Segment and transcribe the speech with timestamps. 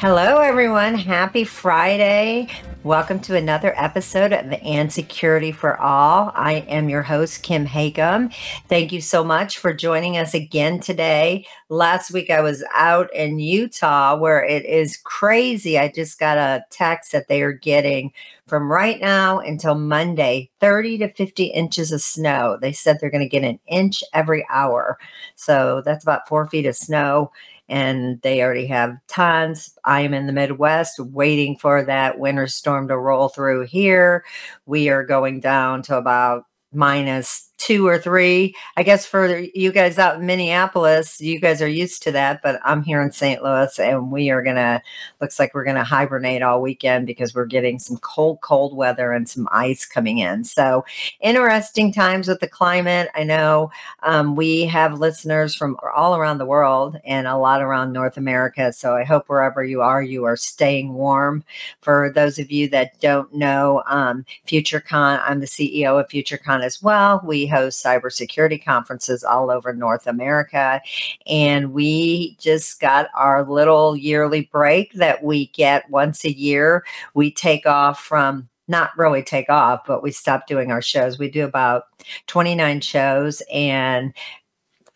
[0.00, 0.94] Hello, everyone.
[0.94, 2.48] Happy Friday.
[2.84, 6.32] Welcome to another episode of And Security for All.
[6.34, 8.30] I am your host, Kim Hakim.
[8.66, 11.44] Thank you so much for joining us again today.
[11.68, 15.78] Last week I was out in Utah where it is crazy.
[15.78, 18.10] I just got a text that they are getting
[18.46, 22.56] from right now until Monday 30 to 50 inches of snow.
[22.58, 24.98] They said they're going to get an inch every hour.
[25.34, 27.32] So that's about four feet of snow
[27.70, 29.78] and they already have tons.
[29.84, 34.24] I am in the Midwest waiting for that winter storm to roll through here.
[34.66, 38.56] We are going down to about minus two or three.
[38.78, 42.58] I guess for you guys out in Minneapolis, you guys are used to that, but
[42.64, 43.42] I'm here in St.
[43.42, 44.80] Louis and we are going to,
[45.20, 49.12] looks like we're going to hibernate all weekend because we're getting some cold, cold weather
[49.12, 50.42] and some ice coming in.
[50.44, 50.86] So
[51.20, 53.10] interesting times with the climate.
[53.14, 53.70] I know
[54.04, 58.72] um, we have listeners from all around the world and a lot around North America.
[58.72, 61.44] So I hope wherever you are, you are staying warm.
[61.82, 66.82] For those of you that don't know, um, FutureCon, I'm the CEO of FutureCon as
[66.82, 67.20] well.
[67.22, 70.80] We host cybersecurity conferences all over North America.
[71.26, 76.84] And we just got our little yearly break that we get once a year.
[77.14, 81.18] We take off from not really take off, but we stopped doing our shows.
[81.18, 81.86] We do about
[82.28, 84.14] 29 shows and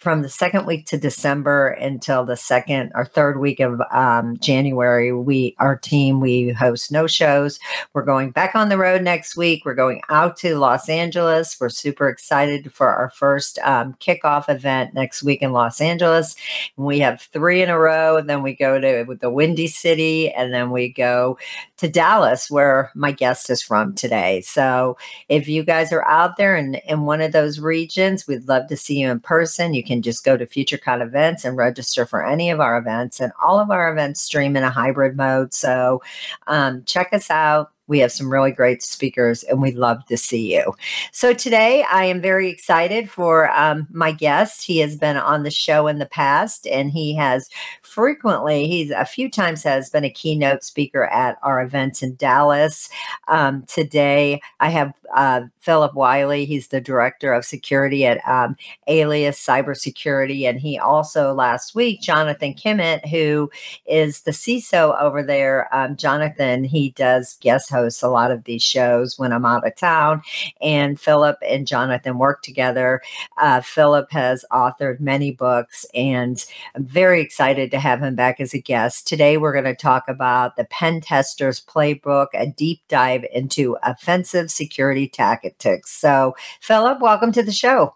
[0.04, 5.14] from the second week to December until the second or third week of um, January,
[5.14, 7.58] we our team we host no shows.
[7.94, 9.64] We're going back on the road next week.
[9.64, 11.56] We're going out to Los Angeles.
[11.58, 16.36] We're super excited for our first um, kickoff event next week in Los Angeles.
[16.76, 20.52] We have three in a row, and then we go to the Windy City, and
[20.52, 21.38] then we go
[21.78, 24.42] to Dallas, where my guest is from today.
[24.42, 24.98] So
[25.30, 28.76] if you guys are out there in, in one of those regions, we'd love to
[28.76, 29.72] see you in person.
[29.72, 33.20] You can can just go to FutureCon events and register for any of our events.
[33.20, 35.54] And all of our events stream in a hybrid mode.
[35.54, 36.02] So
[36.46, 37.70] um, check us out.
[37.86, 40.72] We have some really great speakers and we'd love to see you.
[41.12, 44.64] So, today I am very excited for um, my guest.
[44.64, 47.50] He has been on the show in the past and he has
[47.82, 52.88] frequently, he's a few times has been a keynote speaker at our events in Dallas.
[53.28, 56.44] Um, today, I have uh, Phillip Wylie.
[56.44, 60.48] He's the director of security at um, Alias Cybersecurity.
[60.48, 63.50] And he also last week, Jonathan Kimmitt, who
[63.86, 65.74] is the CISO over there.
[65.74, 69.76] Um, Jonathan, he does guest hosts a lot of these shows when I'm out of
[69.76, 70.22] town.
[70.60, 73.00] And Phillip and Jonathan work together.
[73.38, 78.54] Uh, Phillip has authored many books, and I'm very excited to have him back as
[78.54, 79.06] a guest.
[79.06, 84.50] Today, we're going to talk about the Pen Tester's Playbook, a deep dive into offensive
[84.50, 85.90] security tactics.
[85.92, 87.94] So, Phillip, welcome to the show.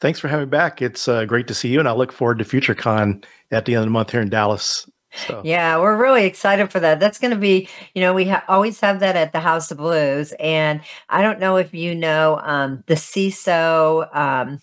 [0.00, 0.82] Thanks for having me back.
[0.82, 3.80] It's uh, great to see you, and I look forward to FutureCon at the end
[3.80, 4.88] of the month here in Dallas.
[5.28, 5.42] So.
[5.44, 6.98] Yeah, we're really excited for that.
[6.98, 9.78] That's going to be, you know, we ha- always have that at the House of
[9.78, 14.60] Blues, and I don't know if you know um, the CISO um,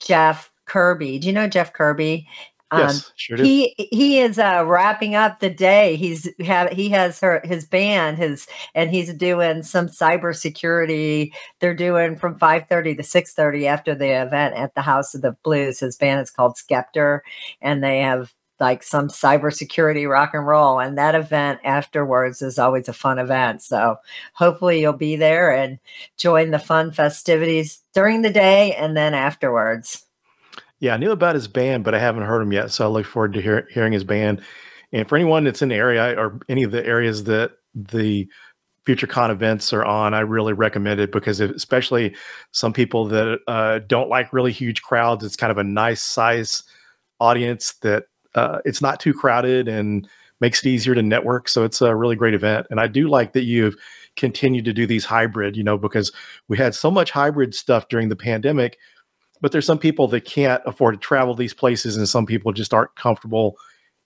[0.00, 1.18] Jeff Kirby.
[1.18, 2.26] Do you know Jeff Kirby?
[2.72, 3.44] Yes, um, sure do.
[3.44, 5.96] He he is uh, wrapping up the day.
[5.96, 11.32] He's have he has her his band his and he's doing some cybersecurity.
[11.60, 15.22] They're doing from five thirty to six thirty after the event at the House of
[15.22, 15.80] the Blues.
[15.80, 17.20] His band is called Skeptor,
[17.60, 20.78] and they have like some cybersecurity rock and roll.
[20.78, 23.60] And that event afterwards is always a fun event.
[23.60, 23.96] So
[24.34, 25.78] hopefully you'll be there and
[26.16, 30.06] join the fun festivities during the day and then afterwards.
[30.82, 32.72] Yeah, I knew about his band, but I haven't heard him yet.
[32.72, 34.42] So I look forward to hear, hearing his band.
[34.92, 38.28] And for anyone that's in the area or any of the areas that the
[38.84, 42.16] FutureCon events are on, I really recommend it because especially
[42.50, 46.64] some people that uh, don't like really huge crowds, it's kind of a nice size
[47.20, 50.08] audience that uh, it's not too crowded and
[50.40, 51.48] makes it easier to network.
[51.48, 52.66] So it's a really great event.
[52.70, 53.76] And I do like that you've
[54.16, 56.10] continued to do these hybrid, you know, because
[56.48, 58.78] we had so much hybrid stuff during the pandemic
[59.42, 62.72] but there's some people that can't afford to travel these places and some people just
[62.72, 63.58] aren't comfortable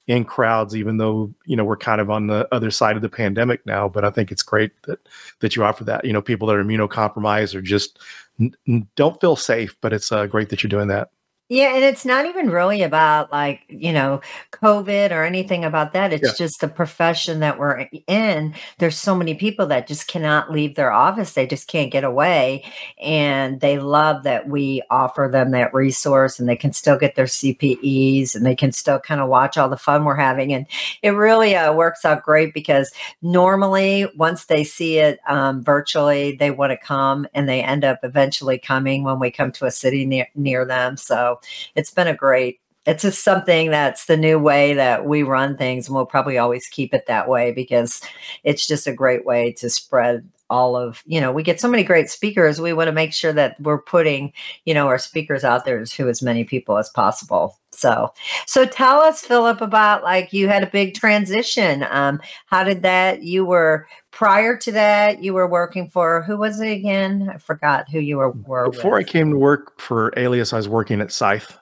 [0.08, 3.08] in crowds even though you know we're kind of on the other side of the
[3.08, 3.88] pandemic now.
[3.88, 4.98] But i think it's great that
[5.40, 6.04] that you offer that.
[6.04, 8.00] You know people that are immunocompromised or just
[8.40, 11.10] n- don't feel safe but it's uh, great that you're doing that
[11.48, 14.20] Yeah, and it's not even really about like, you know,
[14.50, 16.12] COVID or anything about that.
[16.12, 16.34] It's Yeah.
[16.36, 18.52] just the profession that we're in.
[18.78, 21.34] There's so many people that just cannot leave their office.
[21.34, 22.64] They just can't get away.
[23.00, 27.26] And they love that we offer them that resource and they can still get their
[27.28, 30.52] CPEs and they can still kind of watch all the fun we're having.
[30.52, 30.66] And
[31.02, 32.90] it really uh, works out great because
[33.22, 38.00] normally once they see it um, virtually, they want to come and they end up
[38.02, 40.96] eventually coming when we come to a city near, near them.
[40.96, 41.35] So,
[41.74, 45.88] it's been a great it's just something that's the new way that we run things
[45.88, 48.00] and we'll probably always keep it that way because
[48.44, 51.82] it's just a great way to spread all of you know we get so many
[51.82, 54.32] great speakers we want to make sure that we're putting
[54.64, 58.12] you know our speakers out there to as many people as possible so
[58.46, 63.22] so tell us philip about like you had a big transition um how did that
[63.22, 67.88] you were prior to that you were working for who was it again i forgot
[67.90, 69.06] who you were, were Before with.
[69.08, 71.58] I came to work for Alias, I was working at Scythe.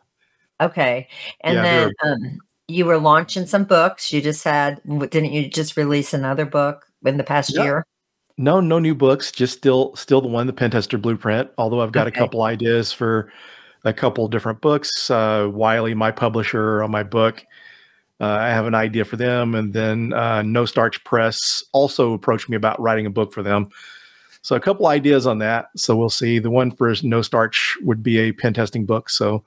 [0.60, 1.08] Okay.
[1.40, 2.38] And Yeah, then um,
[2.68, 4.12] you were launching some books.
[4.12, 7.62] You just had, didn't you just release another book in the past Yeah.
[7.62, 7.86] year?
[8.36, 11.50] No, no new books, just still still the one, the Pentester Blueprint.
[11.56, 12.16] Although I've got Okay.
[12.16, 13.32] a couple ideas for
[13.84, 15.10] a couple different books.
[15.10, 17.44] Uh, Wiley, my publisher on my book,
[18.20, 22.48] uh, I have an idea for them, and then uh, No Starch Press also approached
[22.48, 23.68] me about writing a book for them.
[24.42, 25.68] So a couple ideas on that.
[25.76, 26.38] So we'll see.
[26.38, 29.10] The one for No Starch would be a pen testing book.
[29.10, 29.44] So,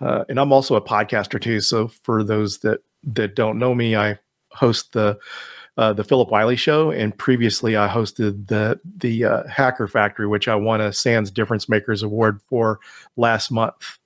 [0.00, 1.60] uh, and I'm also a podcaster too.
[1.60, 4.18] So for those that that don't know me, I
[4.52, 5.18] host the
[5.82, 10.46] uh, the Phillip Wylie Show, and previously I hosted the the uh, Hacker Factory, which
[10.46, 12.78] I won a SANS Difference Makers Award for
[13.16, 13.98] last month.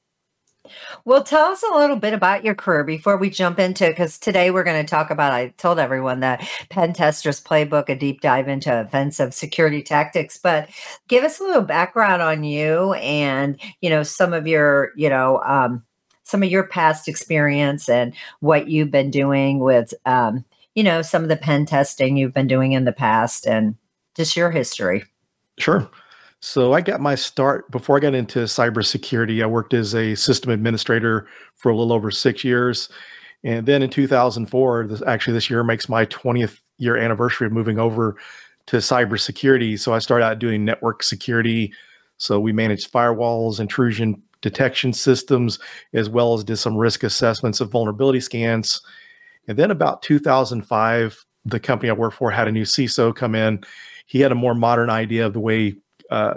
[1.05, 4.50] Well, tell us a little bit about your career before we jump into because today
[4.50, 5.32] we're going to talk about.
[5.32, 10.38] I told everyone that Pen Tester's Playbook, a deep dive into offensive security tactics.
[10.38, 10.70] But
[11.08, 15.43] give us a little background on you and you know some of your you know
[15.43, 15.84] um,
[16.23, 20.44] some of your past experience and what you've been doing with um,
[20.76, 23.75] you know some of the pen testing you've been doing in the past and
[24.14, 25.02] just your history.
[25.58, 25.90] Sure.
[26.40, 29.43] So I got my start before I got into cybersecurity.
[29.43, 31.26] I worked as a system administrator
[31.56, 32.90] for a little over six years.
[33.43, 37.78] And then in 2004, this, actually this year makes my 20th year anniversary of moving
[37.78, 38.17] over
[38.67, 39.81] to cybersecurity.
[39.81, 41.73] So I started out doing network security.
[42.19, 45.58] So we managed firewalls, intrusion detection systems,
[45.94, 48.82] as well as did some risk assessments of vulnerability scans.
[49.49, 53.63] And then about 2005, the company I worked for had a new CISO come in.
[54.07, 55.77] He had a more modern idea of the way
[56.11, 56.35] uh,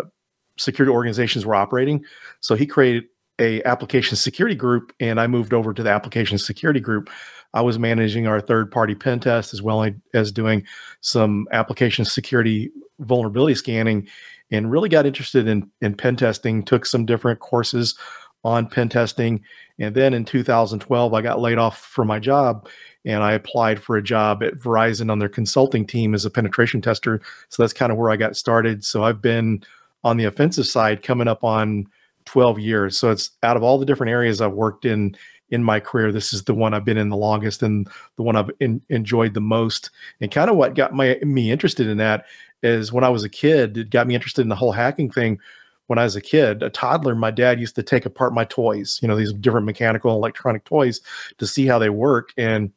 [0.58, 2.04] security organizations were operating.
[2.42, 3.06] So he created
[3.40, 7.10] a application security group, and I moved over to the application security group.
[7.54, 10.66] I was managing our third party pen test as well as doing
[11.02, 12.70] some application security
[13.00, 14.08] vulnerability scanning,
[14.52, 16.64] and really got interested in in pen testing.
[16.64, 17.98] Took some different courses
[18.44, 19.42] on pen testing,
[19.80, 22.68] and then in 2012, I got laid off from my job.
[23.06, 26.82] And I applied for a job at Verizon on their consulting team as a penetration
[26.82, 27.22] tester.
[27.48, 28.84] So that's kind of where I got started.
[28.84, 29.64] So I've been
[30.04, 31.88] on the offensive side coming up on
[32.26, 32.98] 12 years.
[32.98, 35.16] So it's out of all the different areas I've worked in
[35.52, 38.36] in my career, this is the one I've been in the longest and the one
[38.36, 39.90] I've in, enjoyed the most.
[40.22, 42.26] And kind of what got my me interested in that
[42.62, 45.40] is when I was a kid, it got me interested in the whole hacking thing.
[45.88, 49.00] When I was a kid, a toddler, my dad used to take apart my toys,
[49.02, 51.02] you know, these different mechanical electronic toys
[51.40, 52.32] to see how they work.
[52.38, 52.72] And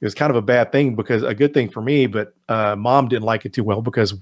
[0.00, 2.76] it was kind of a bad thing because a good thing for me, but uh,
[2.76, 4.14] mom didn't like it too well because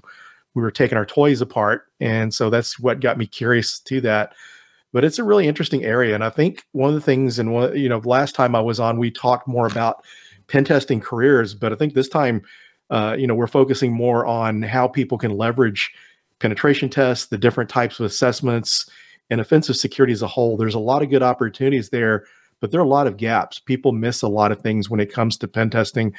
[0.53, 4.33] we were taking our toys apart, and so that's what got me curious to that.
[4.93, 7.77] But it's a really interesting area, and I think one of the things, and one,
[7.77, 10.03] you know, last time I was on, we talked more about
[10.47, 12.41] pen testing careers, but I think this time,
[12.89, 15.91] uh, you know, we're focusing more on how people can leverage
[16.39, 18.89] penetration tests, the different types of assessments,
[19.29, 20.57] and offensive security as a whole.
[20.57, 22.25] There's a lot of good opportunities there
[22.59, 23.59] but there are a lot of gaps.
[23.59, 26.13] People miss a lot of things when it comes to pen testing.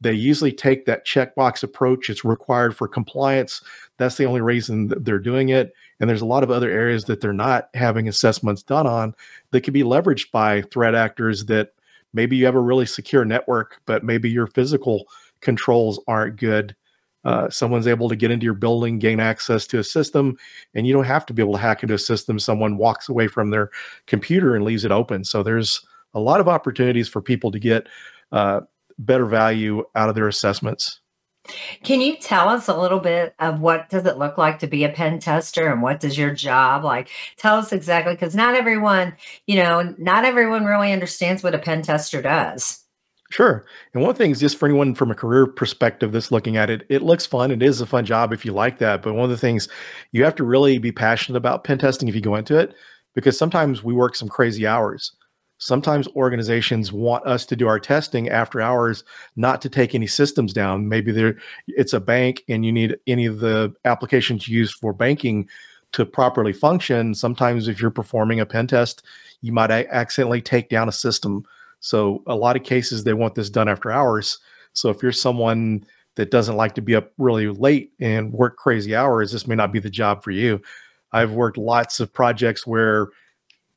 [0.00, 2.08] They usually take that checkbox approach.
[2.08, 3.62] It's required for compliance.
[3.96, 5.72] That's the only reason they're doing it.
[5.98, 9.14] And there's a lot of other areas that they're not having assessments done on
[9.50, 11.72] that can be leveraged by threat actors that
[12.12, 15.08] maybe you have a really secure network, but maybe your physical
[15.40, 16.76] controls aren't good.
[17.24, 20.36] Uh, someone's able to get into your building, gain access to a system,
[20.74, 22.38] and you don't have to be able to hack into a system.
[22.38, 23.70] Someone walks away from their
[24.06, 25.24] computer and leaves it open.
[25.24, 25.84] So there's
[26.14, 27.88] a lot of opportunities for people to get
[28.32, 28.60] uh,
[28.98, 31.00] better value out of their assessments.
[31.82, 34.84] Can you tell us a little bit of what does it look like to be
[34.84, 37.08] a pen tester and what does your job like?
[37.36, 39.14] Tell us exactly because not everyone,
[39.46, 42.84] you know, not everyone really understands what a pen tester does.
[43.30, 43.66] Sure.
[43.92, 46.86] And one thing is just for anyone from a career perspective that's looking at it,
[46.88, 47.50] it looks fun.
[47.50, 49.02] It is a fun job if you like that.
[49.02, 49.68] But one of the things
[50.12, 52.74] you have to really be passionate about pen testing if you go into it,
[53.14, 55.12] because sometimes we work some crazy hours.
[55.58, 59.04] Sometimes organizations want us to do our testing after hours,
[59.36, 60.88] not to take any systems down.
[60.88, 65.48] Maybe there it's a bank and you need any of the applications used for banking
[65.92, 67.14] to properly function.
[67.14, 69.02] Sometimes if you're performing a pen test,
[69.42, 71.44] you might accidentally take down a system.
[71.80, 74.38] So a lot of cases they want this done after hours.
[74.72, 75.84] So if you're someone
[76.16, 79.72] that doesn't like to be up really late and work crazy hours, this may not
[79.72, 80.60] be the job for you.
[81.12, 83.08] I've worked lots of projects where,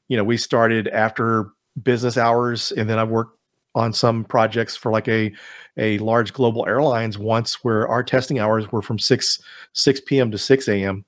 [0.08, 3.38] you know, we started after business hours, and then I've worked
[3.74, 5.32] on some projects for like a
[5.78, 9.42] a large global airlines once where our testing hours were from 6
[9.74, 10.32] 6 p.m.
[10.32, 11.06] to 6 a.m.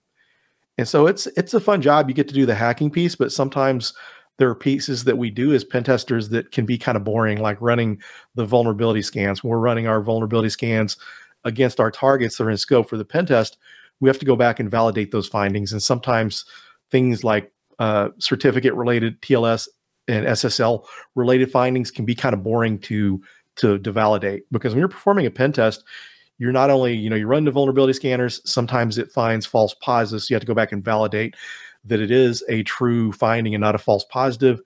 [0.77, 2.09] And so it's it's a fun job.
[2.09, 3.93] You get to do the hacking piece, but sometimes
[4.37, 7.39] there are pieces that we do as pen testers that can be kind of boring,
[7.39, 8.01] like running
[8.35, 9.43] the vulnerability scans.
[9.43, 10.97] When we're running our vulnerability scans
[11.43, 13.57] against our targets that are in scope for the pen test,
[13.99, 15.71] we have to go back and validate those findings.
[15.71, 16.45] And sometimes
[16.89, 19.67] things like uh, certificate related TLS
[20.07, 20.85] and SSL
[21.15, 23.21] related findings can be kind of boring to,
[23.55, 25.83] to to validate because when you're performing a pen test,
[26.37, 28.41] you're not only you know you run the vulnerability scanners.
[28.49, 31.35] Sometimes it finds false positives, so you have to go back and validate
[31.85, 34.61] that it is a true finding and not a false positive.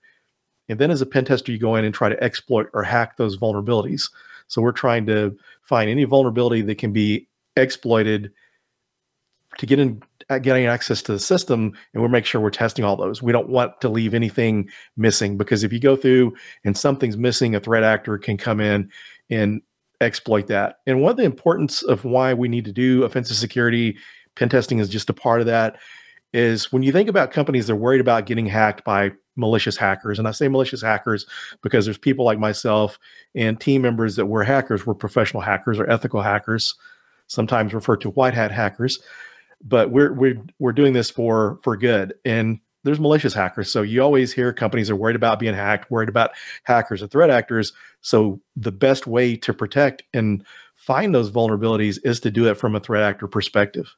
[0.68, 3.16] And then as a pen tester, you go in and try to exploit or hack
[3.16, 4.10] those vulnerabilities.
[4.48, 8.32] So we're trying to find any vulnerability that can be exploited
[9.58, 12.84] to get in uh, getting access to the system and we'll make sure we're testing
[12.84, 16.34] all those we don't want to leave anything missing because if you go through
[16.64, 18.90] and something's missing a threat actor can come in
[19.30, 19.62] and
[20.00, 23.96] exploit that and one of the importance of why we need to do offensive security
[24.36, 25.76] pen testing is just a part of that
[26.32, 30.28] is when you think about companies they're worried about getting hacked by malicious hackers and
[30.28, 31.26] i say malicious hackers
[31.62, 32.98] because there's people like myself
[33.34, 36.74] and team members that were hackers were professional hackers or ethical hackers
[37.28, 38.98] sometimes referred to white hat hackers
[39.64, 44.02] but we're we're we're doing this for for good and there's malicious hackers so you
[44.02, 46.30] always hear companies are worried about being hacked worried about
[46.64, 50.44] hackers and threat actors so the best way to protect and
[50.74, 53.94] find those vulnerabilities is to do it from a threat actor perspective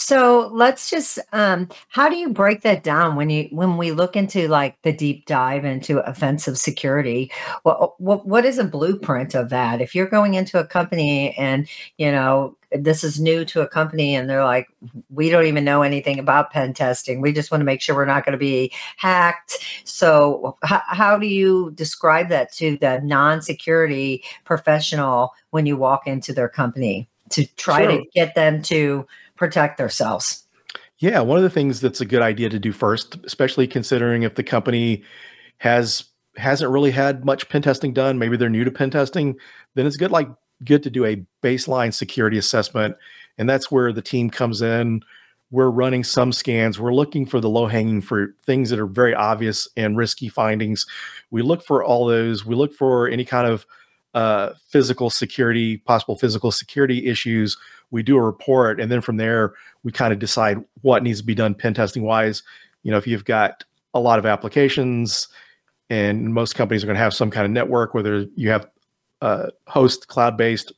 [0.00, 4.16] so let's just um, how do you break that down when you when we look
[4.16, 7.30] into like the deep dive into offensive security?
[7.64, 9.82] What what what is a blueprint of that?
[9.82, 14.14] If you're going into a company and you know this is new to a company
[14.14, 14.68] and they're like
[15.10, 18.04] we don't even know anything about pen testing we just want to make sure we're
[18.04, 24.22] not going to be hacked so h- how do you describe that to the non-security
[24.44, 27.98] professional when you walk into their company to try sure.
[27.98, 29.04] to get them to
[29.40, 30.46] protect themselves.
[30.98, 34.34] Yeah, one of the things that's a good idea to do first, especially considering if
[34.34, 35.02] the company
[35.58, 36.04] has
[36.36, 39.36] hasn't really had much pen testing done, maybe they're new to pen testing,
[39.74, 40.28] then it's good like
[40.62, 42.96] good to do a baseline security assessment
[43.38, 45.00] and that's where the team comes in.
[45.50, 46.78] We're running some scans.
[46.78, 50.86] We're looking for the low hanging fruit, things that are very obvious and risky findings.
[51.30, 52.44] We look for all those.
[52.44, 53.66] We look for any kind of
[54.12, 57.56] uh, physical security, possible physical security issues
[57.90, 61.26] we do a report and then from there we kind of decide what needs to
[61.26, 62.42] be done pen testing wise.
[62.82, 65.28] You know if you've got a lot of applications
[65.88, 68.68] and most companies are going to have some kind of network whether you have
[69.20, 70.72] uh, host cloud based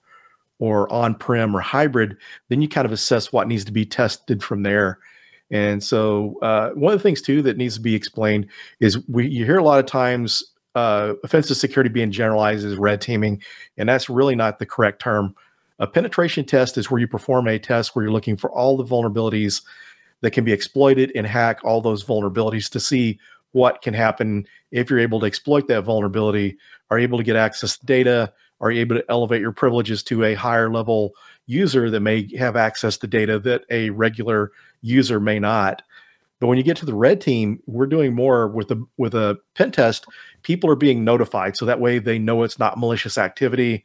[0.59, 2.17] or on-prem or hybrid
[2.49, 4.99] then you kind of assess what needs to be tested from there.
[5.51, 8.49] And so uh, one of the things too that needs to be explained
[8.81, 10.43] is we you hear a lot of times
[10.75, 13.43] uh, offensive security being generalized as red teaming
[13.77, 15.35] and that's really not the correct term
[15.83, 18.85] a penetration test is where you perform a test where you're looking for all the
[18.85, 19.63] vulnerabilities
[20.21, 23.19] that can be exploited and hack all those vulnerabilities to see
[23.51, 26.57] what can happen if you're able to exploit that vulnerability,
[26.89, 30.35] are able to get access to data, are able to elevate your privileges to a
[30.35, 31.15] higher level
[31.47, 35.83] user that may have access to data that a regular user may not.
[36.39, 39.37] But when you get to the red team, we're doing more with a with a
[39.57, 40.07] pen test.
[40.45, 43.85] People are being notified, so that way they know it's not malicious activity,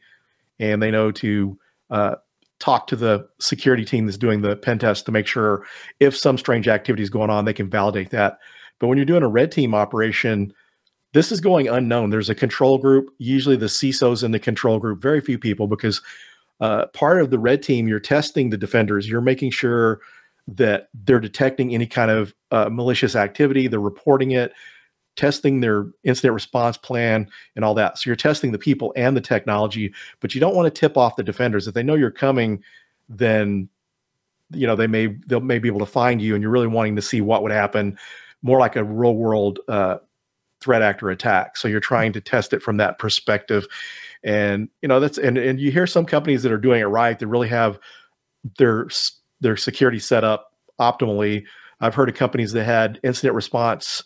[0.60, 1.58] and they know to
[1.90, 2.16] uh,
[2.58, 5.64] talk to the security team that's doing the pen test to make sure
[6.00, 8.38] if some strange activity is going on, they can validate that.
[8.78, 10.52] But when you're doing a red team operation,
[11.12, 12.10] this is going unknown.
[12.10, 16.02] There's a control group, usually the CISOs in the control group, very few people, because
[16.60, 19.08] uh, part of the red team, you're testing the defenders.
[19.08, 20.00] You're making sure
[20.48, 24.52] that they're detecting any kind of uh, malicious activity, they're reporting it,
[25.18, 27.98] testing their incident response plan and all that.
[27.98, 31.16] So you're testing the people and the technology, but you don't want to tip off
[31.16, 31.66] the defenders.
[31.66, 32.62] If they know you're coming,
[33.08, 33.68] then
[34.50, 36.96] you know they may they'll may be able to find you, and you're really wanting
[36.96, 37.98] to see what would happen,
[38.42, 39.96] more like a real world uh,
[40.60, 41.56] threat actor attack.
[41.56, 43.66] So you're trying to test it from that perspective,
[44.22, 47.18] and you know that's and and you hear some companies that are doing it right.
[47.18, 47.78] They really have
[48.56, 48.88] their
[49.40, 51.44] their security set up optimally
[51.80, 54.02] I've heard of companies that had incident response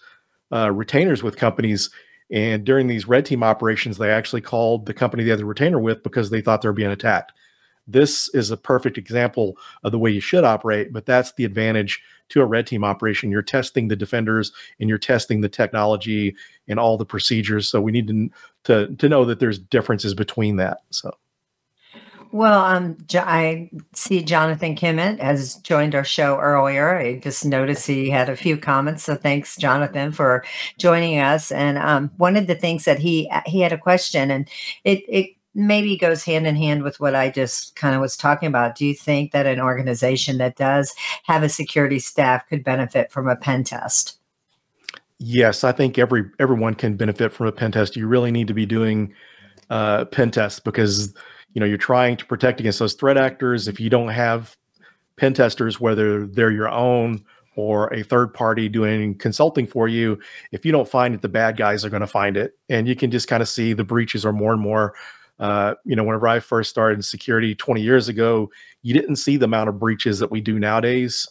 [0.53, 1.91] uh, retainers with companies.
[2.31, 5.79] And during these red team operations, they actually called the company they had the retainer
[5.79, 7.33] with because they thought they were being attacked.
[7.87, 12.01] This is a perfect example of the way you should operate, but that's the advantage
[12.29, 13.31] to a red team operation.
[13.31, 16.37] You're testing the defenders and you're testing the technology
[16.69, 17.69] and all the procedures.
[17.69, 18.31] So we need to
[18.65, 20.79] to, to know that there's differences between that.
[20.91, 21.11] So.
[22.33, 26.97] Well, um, I see Jonathan Kimmitt has joined our show earlier.
[26.97, 30.43] I just noticed he had a few comments, so thanks, Jonathan, for
[30.79, 31.53] joining us.
[31.53, 34.49] And um, one of the things that he he had a question, and
[34.85, 38.47] it it maybe goes hand in hand with what I just kind of was talking
[38.47, 38.77] about.
[38.77, 43.29] Do you think that an organization that does have a security staff could benefit from
[43.29, 44.19] a pen test?
[45.19, 47.95] Yes, I think every everyone can benefit from a pen test.
[47.95, 49.13] You really need to be doing
[49.69, 51.13] uh, pen tests because
[51.53, 53.69] you know you're trying to protect against those threat actors.
[53.69, 54.57] If you don't have
[55.17, 57.23] pen testers whether they're your own
[57.55, 60.19] or a third party doing consulting for you
[60.53, 62.59] if you don't find it the bad guys are going to find it.
[62.69, 64.95] And you can just kind of see the breaches are more and more
[65.39, 68.51] uh, you know whenever i first started in security 20 years ago
[68.83, 71.27] you didn't see the amount of breaches that we do nowadays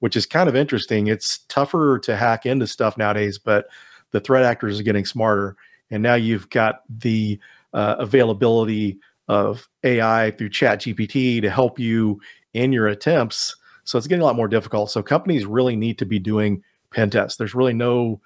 [0.00, 1.06] which is kind of interesting.
[1.06, 3.68] It's tougher to hack into stuff nowadays but
[4.10, 5.56] the threat actors are getting smarter.
[5.90, 7.40] And now you've got the
[7.72, 12.20] uh, availability of AI through Chat GPT to help you
[12.52, 13.56] in your attempts.
[13.84, 14.90] So it's getting a lot more difficult.
[14.90, 17.36] So companies really need to be doing pen tests.
[17.36, 18.20] There's really no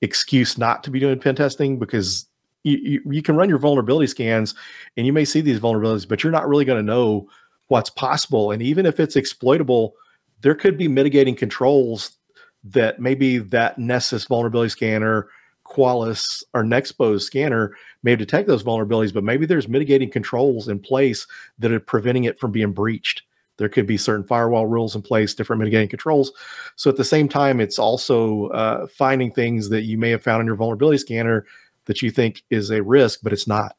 [0.00, 2.26] excuse not to be doing pen testing because
[2.64, 4.54] you, you, you can run your vulnerability scans
[4.96, 7.28] and you may see these vulnerabilities, but you're not really going to know
[7.68, 8.50] what's possible.
[8.50, 9.94] And even if it's exploitable,
[10.42, 12.18] there could be mitigating controls
[12.64, 15.28] that maybe that Nessus vulnerability scanner
[15.72, 21.26] Qualys or Nexpose scanner may detect those vulnerabilities, but maybe there's mitigating controls in place
[21.58, 23.22] that are preventing it from being breached.
[23.58, 26.32] There could be certain firewall rules in place, different mitigating controls.
[26.76, 30.40] So at the same time, it's also uh, finding things that you may have found
[30.40, 31.46] in your vulnerability scanner
[31.86, 33.76] that you think is a risk, but it's not.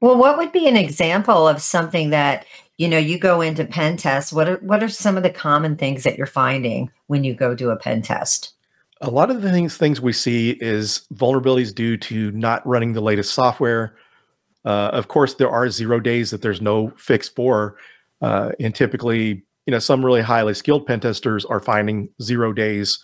[0.00, 2.46] Well, what would be an example of something that
[2.78, 4.32] you know you go into pen test?
[4.32, 7.54] What are what are some of the common things that you're finding when you go
[7.54, 8.54] do a pen test?
[9.02, 13.00] A lot of the things things we see is vulnerabilities due to not running the
[13.00, 13.96] latest software.
[14.64, 17.76] Uh, of course, there are zero days that there's no fix for,
[18.20, 23.00] uh, and typically, you know, some really highly skilled pen testers are finding zero days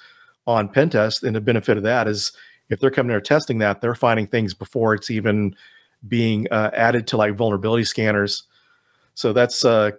[0.46, 2.32] on pen test, and the benefit of that is
[2.70, 5.54] if they're coming there testing that, they're finding things before it's even
[6.06, 8.44] being uh, added to like vulnerability scanners.
[9.14, 9.90] So that's uh,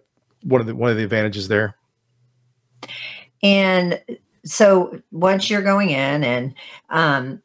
[0.44, 1.76] one of the one of the advantages there.
[3.44, 4.02] And
[4.50, 6.54] so once you're going in and
[6.90, 7.42] um,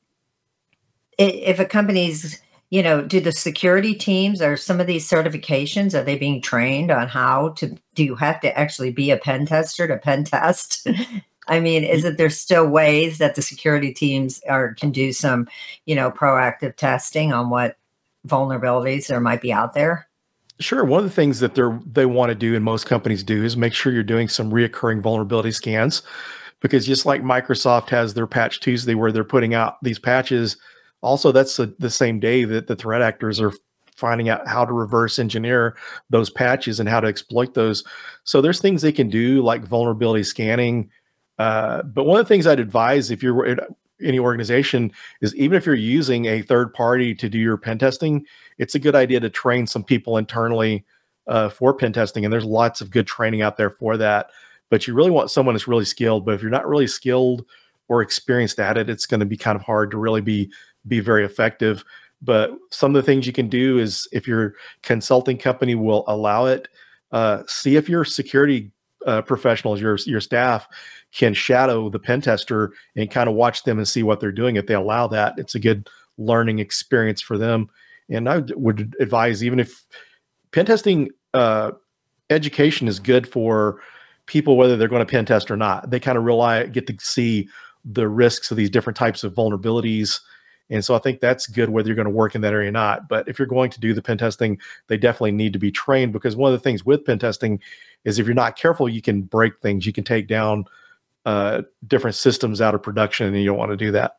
[1.18, 2.40] if a company's
[2.70, 6.90] you know do the security teams or some of these certifications are they being trained
[6.90, 10.86] on how to do you have to actually be a pen tester to pen test?
[11.48, 15.46] I mean is it there's still ways that the security teams are can do some
[15.84, 17.76] you know proactive testing on what
[18.26, 20.08] vulnerabilities there might be out there?
[20.60, 20.84] Sure.
[20.84, 23.56] One of the things that they're they want to do and most companies do is
[23.56, 26.02] make sure you're doing some reoccurring vulnerability scans
[26.64, 30.56] because just like Microsoft has their patch Tuesday where they're putting out these patches,
[31.02, 33.52] also that's the, the same day that the threat actors are
[33.94, 35.76] finding out how to reverse engineer
[36.08, 37.84] those patches and how to exploit those.
[38.24, 40.88] So there's things they can do like vulnerability scanning.
[41.38, 43.60] Uh, but one of the things I'd advise if you're in
[44.02, 48.24] any organization is even if you're using a third party to do your pen testing,
[48.56, 50.86] it's a good idea to train some people internally
[51.26, 52.24] uh, for pen testing.
[52.24, 54.30] And there's lots of good training out there for that
[54.74, 56.26] but you really want someone that's really skilled.
[56.26, 57.46] But if you're not really skilled
[57.86, 60.50] or experienced at it, it's going to be kind of hard to really be
[60.88, 61.84] be very effective.
[62.20, 66.46] But some of the things you can do is if your consulting company will allow
[66.46, 66.66] it,
[67.12, 68.72] uh, see if your security
[69.06, 70.66] uh, professionals, your your staff,
[71.12, 74.56] can shadow the pen tester and kind of watch them and see what they're doing.
[74.56, 77.70] If they allow that, it's a good learning experience for them.
[78.10, 79.84] And I would advise, even if
[80.50, 81.70] pen testing uh,
[82.28, 83.80] education is good for
[84.26, 85.90] people whether they're going to pen test or not.
[85.90, 87.48] They kind of rely get to see
[87.84, 90.20] the risks of these different types of vulnerabilities.
[90.70, 92.72] And so I think that's good whether you're going to work in that area or
[92.72, 93.08] not.
[93.08, 96.12] But if you're going to do the pen testing, they definitely need to be trained
[96.12, 97.60] because one of the things with pen testing
[98.04, 99.84] is if you're not careful, you can break things.
[99.86, 100.64] You can take down
[101.26, 104.16] uh, different systems out of production, and you don't want to do that.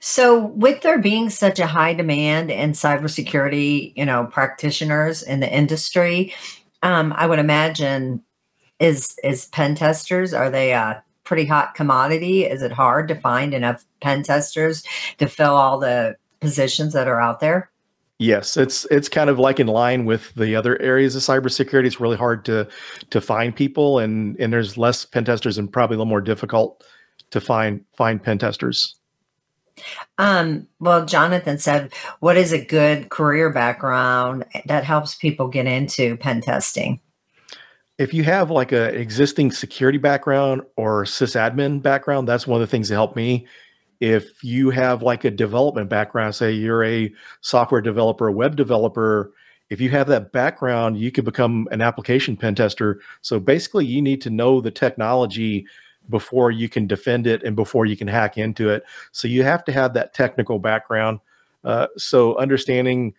[0.00, 5.50] So, with there being such a high demand in cybersecurity, you know, practitioners in the
[5.50, 6.34] industry,
[6.82, 8.22] um, I would imagine
[8.80, 13.54] is is pen testers are they a pretty hot commodity is it hard to find
[13.54, 14.82] enough pen testers
[15.18, 17.70] to fill all the positions that are out there
[18.18, 21.86] Yes, it's it's kind of like in line with the other areas of cybersecurity.
[21.86, 22.68] It's really hard to
[23.10, 26.84] to find people, and and there's less pen testers, and probably a little more difficult
[27.30, 28.94] to find find pen testers.
[30.18, 36.16] Um, well, Jonathan said, "What is a good career background that helps people get into
[36.16, 37.00] pen testing?"
[37.98, 42.70] If you have like a existing security background or sysadmin background, that's one of the
[42.70, 43.46] things that helped me
[44.00, 49.32] if you have like a development background, say you're a software developer, a web developer,
[49.70, 53.00] if you have that background, you could become an application pen tester.
[53.22, 55.66] So basically, you need to know the technology
[56.10, 58.84] before you can defend it and before you can hack into it.
[59.12, 61.20] So you have to have that technical background.
[61.64, 63.14] Uh, so understanding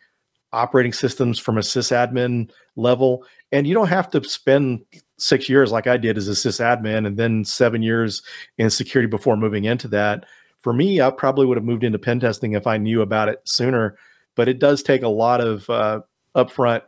[0.55, 4.83] operating systems from a sysadmin level, and you don't have to spend
[5.17, 8.21] six years like I did as a sysadmin and then seven years
[8.57, 10.25] in security before moving into that
[10.65, 13.39] for me, I probably would have moved into pen testing if I knew about it
[13.43, 13.99] sooner.
[14.33, 16.01] But it does take a lot of uh,
[16.35, 16.81] upfront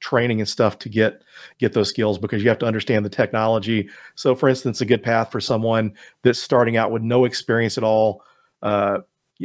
[0.00, 1.20] training and stuff to get
[1.58, 3.90] get those skills because you have to understand the technology.
[4.14, 7.84] So, for instance, a good path for someone that's starting out with no experience at
[7.84, 8.22] all,
[8.62, 9.00] uh,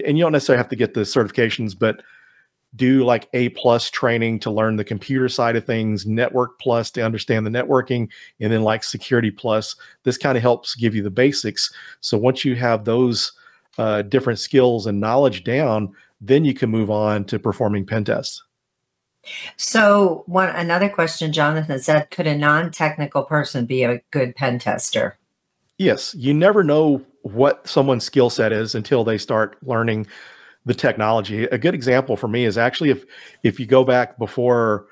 [0.06, 2.02] and you don't necessarily have to get the certifications, but
[2.76, 7.02] do like a plus training to learn the computer side of things network plus to
[7.02, 8.08] understand the networking
[8.40, 12.46] and then like security plus this kind of helps give you the basics so once
[12.46, 13.32] you have those
[13.80, 18.44] uh, different skills and knowledge down, then you can move on to performing pen tests.
[19.56, 25.18] So, one another question, Jonathan said, could a non-technical person be a good pen tester?
[25.78, 30.08] Yes, you never know what someone's skill set is until they start learning
[30.66, 31.46] the technology.
[31.46, 33.06] A good example for me is actually if
[33.44, 34.88] if you go back before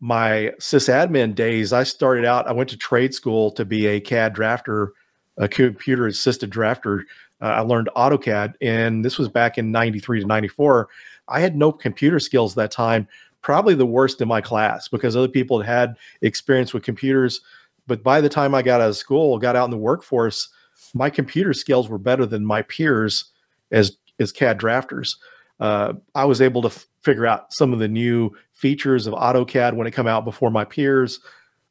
[0.00, 2.48] my sysadmin days, I started out.
[2.48, 4.88] I went to trade school to be a CAD drafter,
[5.36, 7.04] a computer assisted drafter
[7.42, 10.88] uh, I learned AutoCAD, and this was back in 93 to 94.
[11.26, 13.08] I had no computer skills that time,
[13.42, 17.40] probably the worst in my class because other people had had experience with computers.
[17.88, 20.50] But by the time I got out of school, got out in the workforce,
[20.94, 23.24] my computer skills were better than my peers
[23.72, 25.16] as as CAD drafters.
[25.60, 29.74] Uh, I was able to f- figure out some of the new features of AutoCAD
[29.74, 31.20] when it came out before my peers.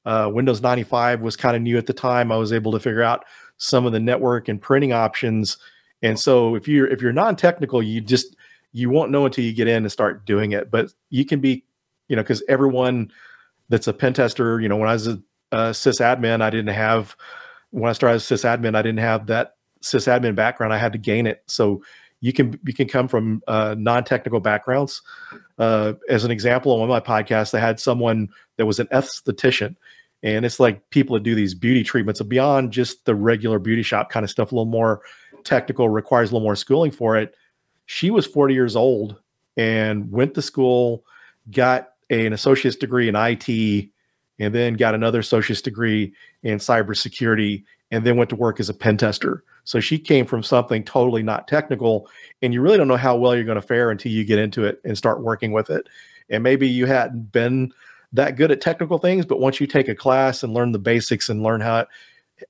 [0.05, 2.31] Uh, Windows 95 was kind of new at the time.
[2.31, 3.25] I was able to figure out
[3.57, 5.57] some of the network and printing options.
[6.01, 8.35] And so if you're if you're non-technical, you just
[8.71, 10.71] you won't know until you get in and start doing it.
[10.71, 11.65] But you can be,
[12.07, 13.11] you know, because everyone
[13.69, 17.15] that's a pen tester, you know, when I was a, a sysadmin, I didn't have
[17.69, 20.73] when I started as sysadmin, I didn't have that sysadmin background.
[20.73, 21.43] I had to gain it.
[21.47, 21.83] So
[22.21, 25.01] you can you can come from uh, non-technical backgrounds.
[25.57, 28.87] Uh, as an example, on one of my podcasts, I had someone that was an
[28.87, 29.75] esthetician,
[30.23, 34.09] and it's like people that do these beauty treatments beyond just the regular beauty shop
[34.09, 35.01] kind of stuff, a little more
[35.43, 37.35] technical, requires a little more schooling for it.
[37.87, 39.19] She was 40 years old
[39.57, 41.03] and went to school,
[41.49, 43.89] got an associate's degree in IT,
[44.39, 48.73] and then got another associate's degree in cybersecurity, and then went to work as a
[48.75, 49.43] pen tester.
[49.63, 52.09] So she came from something totally not technical,
[52.41, 54.63] and you really don't know how well you're going to fare until you get into
[54.65, 55.87] it and start working with it.
[56.29, 57.73] And maybe you hadn't been
[58.13, 61.29] that good at technical things, but once you take a class and learn the basics
[61.29, 61.87] and learn how it,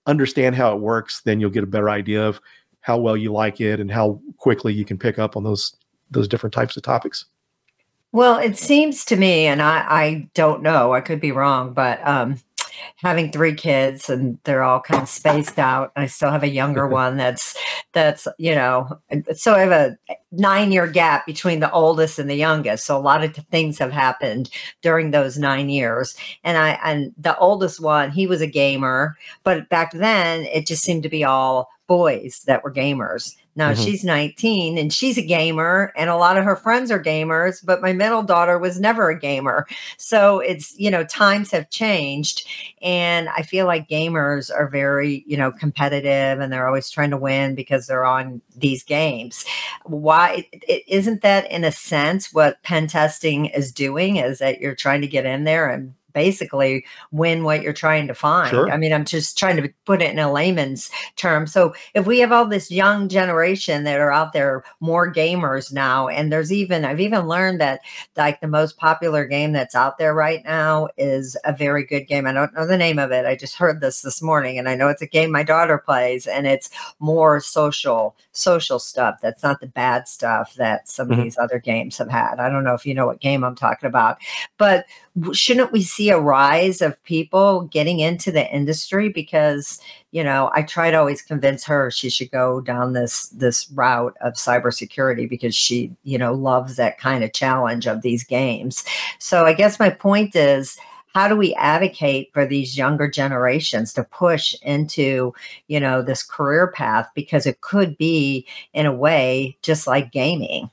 [0.07, 2.39] understand how it works, then you'll get a better idea of
[2.81, 5.75] how well you like it and how quickly you can pick up on those
[6.09, 7.25] those different types of topics.
[8.11, 12.05] Well, it seems to me, and I, I don't know, I could be wrong, but
[12.05, 12.35] um,
[12.95, 15.91] having three kids and they're all kind of spaced out.
[15.95, 17.57] I still have a younger one that's
[17.93, 18.99] that's you know
[19.35, 19.97] so I have a
[20.31, 22.85] nine year gap between the oldest and the youngest.
[22.85, 24.49] So a lot of things have happened
[24.81, 26.15] during those nine years.
[26.43, 30.83] And I and the oldest one, he was a gamer, but back then it just
[30.83, 33.35] seemed to be all boys that were gamers.
[33.55, 33.83] Now mm-hmm.
[33.83, 37.81] she's 19 and she's a gamer, and a lot of her friends are gamers, but
[37.81, 39.67] my middle daughter was never a gamer.
[39.97, 42.47] So it's, you know, times have changed.
[42.81, 47.17] And I feel like gamers are very, you know, competitive and they're always trying to
[47.17, 49.45] win because they're on these games.
[49.85, 50.47] Why
[50.87, 54.17] isn't that, in a sense, what pen testing is doing?
[54.17, 58.13] Is that you're trying to get in there and basically win what you're trying to
[58.13, 58.49] find.
[58.49, 58.71] Sure.
[58.71, 61.47] I mean, I'm just trying to put it in a layman's term.
[61.47, 66.07] So if we have all this young generation that are out there, more gamers now,
[66.07, 67.81] and there's even, I've even learned that
[68.17, 72.25] like the most popular game that's out there right now is a very good game.
[72.27, 73.25] I don't know the name of it.
[73.25, 76.27] I just heard this this morning and I know it's a game my daughter plays
[76.27, 76.69] and it's
[76.99, 79.19] more social, social stuff.
[79.21, 81.19] That's not the bad stuff that some mm-hmm.
[81.19, 82.39] of these other games have had.
[82.39, 84.17] I don't know if you know what game I'm talking about,
[84.57, 84.85] but
[85.33, 90.61] shouldn't we see a rise of people getting into the industry because you know i
[90.61, 95.53] try to always convince her she should go down this this route of cybersecurity because
[95.53, 98.85] she you know loves that kind of challenge of these games
[99.19, 100.77] so i guess my point is
[101.13, 105.33] how do we advocate for these younger generations to push into
[105.67, 110.69] you know this career path because it could be in a way just like gaming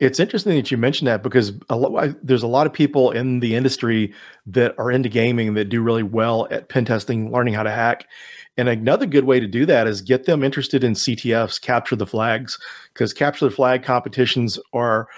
[0.00, 3.40] it's interesting that you mentioned that because a lot, there's a lot of people in
[3.40, 4.14] the industry
[4.46, 8.06] that are into gaming that do really well at pen testing, learning how to hack.
[8.56, 12.06] And another good way to do that is get them interested in CTFs, capture the
[12.06, 12.58] flags,
[12.92, 15.08] because capture the flag competitions are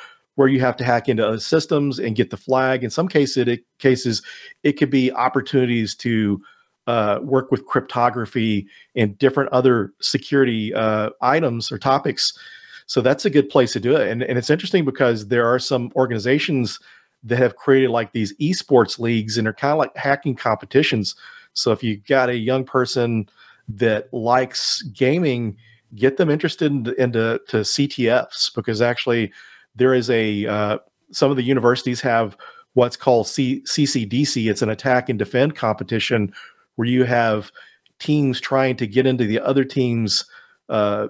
[0.40, 2.83] where you have to hack into other systems and get the flag.
[2.83, 4.22] In some cases, it, cases,
[4.62, 6.40] it could be opportunities to
[6.87, 12.33] uh, work with cryptography and different other security uh, items or topics.
[12.87, 14.09] So that's a good place to do it.
[14.09, 16.81] And, and it's interesting because there are some organizations
[17.22, 21.16] that have created like these esports leagues and they're kind of like hacking competitions.
[21.53, 23.29] So if you've got a young person
[23.68, 25.59] that likes gaming,
[25.94, 29.31] get them interested in, into to CTFs because actually
[29.74, 30.78] there is a uh,
[31.12, 32.37] some of the universities have
[32.74, 34.50] what's called C- CCDC.
[34.50, 36.33] It's an attack and defend competition
[36.76, 37.50] where you have
[37.98, 40.24] teams trying to get into the other team's
[40.68, 41.09] uh,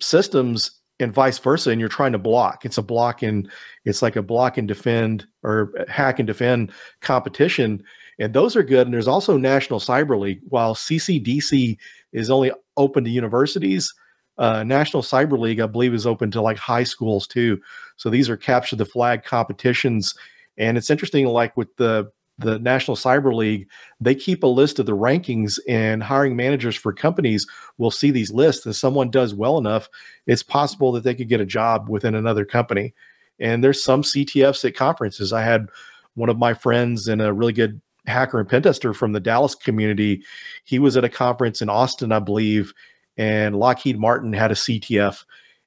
[0.00, 2.64] systems and vice versa, and you're trying to block.
[2.64, 3.48] It's a block and
[3.84, 7.82] it's like a block and defend or hack and defend competition,
[8.18, 8.86] and those are good.
[8.86, 10.40] And there's also National Cyber League.
[10.48, 11.78] While CCDC
[12.12, 13.94] is only open to universities,
[14.38, 17.60] uh, National Cyber League, I believe, is open to like high schools too.
[17.98, 20.14] So these are capture the flag competitions,
[20.56, 21.26] and it's interesting.
[21.26, 23.68] Like with the the National Cyber League,
[24.00, 27.46] they keep a list of the rankings, and hiring managers for companies
[27.78, 28.64] will see these lists.
[28.64, 29.88] And someone does well enough,
[30.26, 32.94] it's possible that they could get a job within another company.
[33.40, 35.32] And there's some CTFs at conferences.
[35.32, 35.68] I had
[36.14, 40.24] one of my friends and a really good hacker and pentester from the Dallas community.
[40.64, 42.72] He was at a conference in Austin, I believe,
[43.16, 45.24] and Lockheed Martin had a CTF.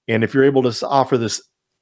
[0.08, 1.41] And if you're able to offer this,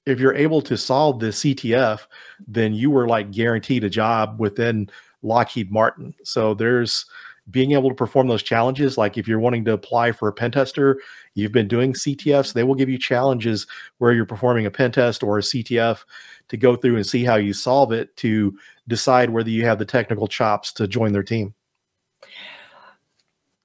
[0.10, 2.02] if you're able to solve the CTF,
[2.48, 4.90] then you were like guaranteed a job within
[5.22, 6.14] Lockheed Martin.
[6.24, 7.06] So there's
[7.52, 8.98] being able to perform those challenges.
[8.98, 11.00] Like if you're wanting to apply for a pen tester,
[11.34, 13.66] you've been doing CTFs, they will give you challenges
[13.98, 16.04] where you're performing a pen test or a CTF
[16.50, 19.86] to go through and see how you solve it to decide whether you have the
[19.86, 21.54] technical chops to join their team.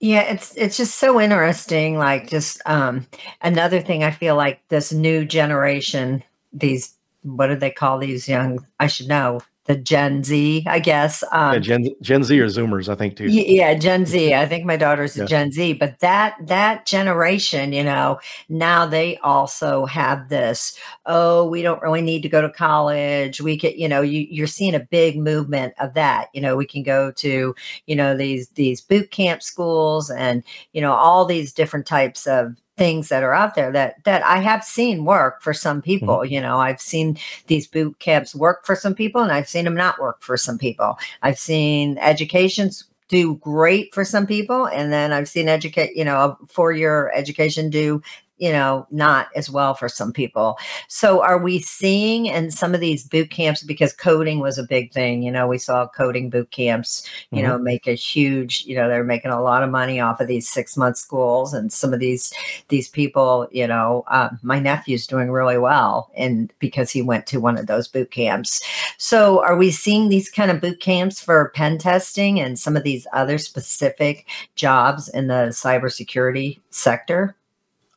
[0.00, 1.96] Yeah, it's it's just so interesting.
[1.96, 3.06] Like just um
[3.40, 6.22] another thing I feel like this new generation,
[6.54, 11.24] these what do they call these young I should know, the Gen Z, I guess.
[11.32, 13.28] Um, yeah, Gen Gen Z or Zoomers, I think too.
[13.28, 14.34] Yeah, Gen Z.
[14.34, 15.24] I think my daughter's yeah.
[15.24, 20.78] a Gen Z, but that that generation, you know, now they also have this.
[21.06, 23.40] Oh, we don't really need to go to college.
[23.40, 26.28] We can, you know, you, you're seeing a big movement of that.
[26.34, 27.54] You know, we can go to,
[27.86, 32.54] you know, these these boot camp schools and you know all these different types of
[32.76, 36.18] things that are out there that that I have seen work for some people.
[36.18, 36.32] Mm-hmm.
[36.32, 39.74] You know, I've seen these boot camps work for some people, and I've seen them
[39.74, 40.98] not work for some people.
[41.22, 46.16] I've seen educations do great for some people, and then I've seen educate, you know,
[46.16, 48.02] a four year education do
[48.44, 50.58] you know, not as well for some people.
[50.86, 54.92] So are we seeing in some of these boot camps because coding was a big
[54.92, 57.48] thing, you know, we saw coding boot camps, you mm-hmm.
[57.48, 60.52] know, make a huge, you know, they're making a lot of money off of these
[60.52, 62.34] 6-month schools and some of these
[62.68, 67.40] these people, you know, uh, my nephew's doing really well and because he went to
[67.40, 68.62] one of those boot camps.
[68.98, 72.84] So are we seeing these kind of boot camps for pen testing and some of
[72.84, 77.34] these other specific jobs in the cybersecurity sector?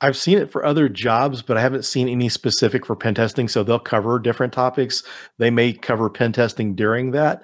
[0.02, 3.48] I've seen it for other jobs, but I haven't seen any specific for pen testing.
[3.48, 5.04] So they'll cover different topics.
[5.38, 7.42] They may cover pen testing during that,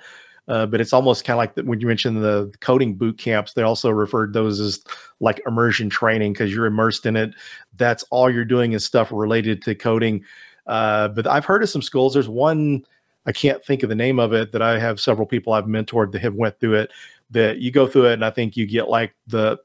[0.47, 3.53] uh, but it's almost kind of like the, when you mentioned the coding boot camps.
[3.53, 4.83] They also referred those as
[5.19, 7.33] like immersion training because you're immersed in it.
[7.77, 10.23] That's all you're doing is stuff related to coding.
[10.67, 12.13] Uh, but I've heard of some schools.
[12.13, 12.85] There's one
[13.25, 16.11] I can't think of the name of it that I have several people I've mentored
[16.11, 16.91] that have went through it.
[17.31, 19.57] That you go through it, and I think you get like the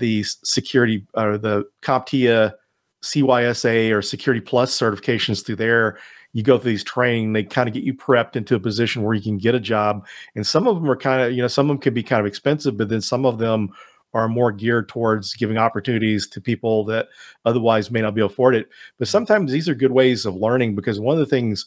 [0.00, 2.54] the security or the CompTIA
[3.02, 5.98] CYSA or Security Plus certifications through there.
[6.32, 9.14] You go through these training, they kind of get you prepped into a position where
[9.14, 10.06] you can get a job.
[10.36, 12.20] And some of them are kind of, you know, some of them can be kind
[12.20, 13.70] of expensive, but then some of them
[14.12, 17.08] are more geared towards giving opportunities to people that
[17.44, 18.66] otherwise may not be afforded.
[18.98, 21.66] But sometimes these are good ways of learning because one of the things,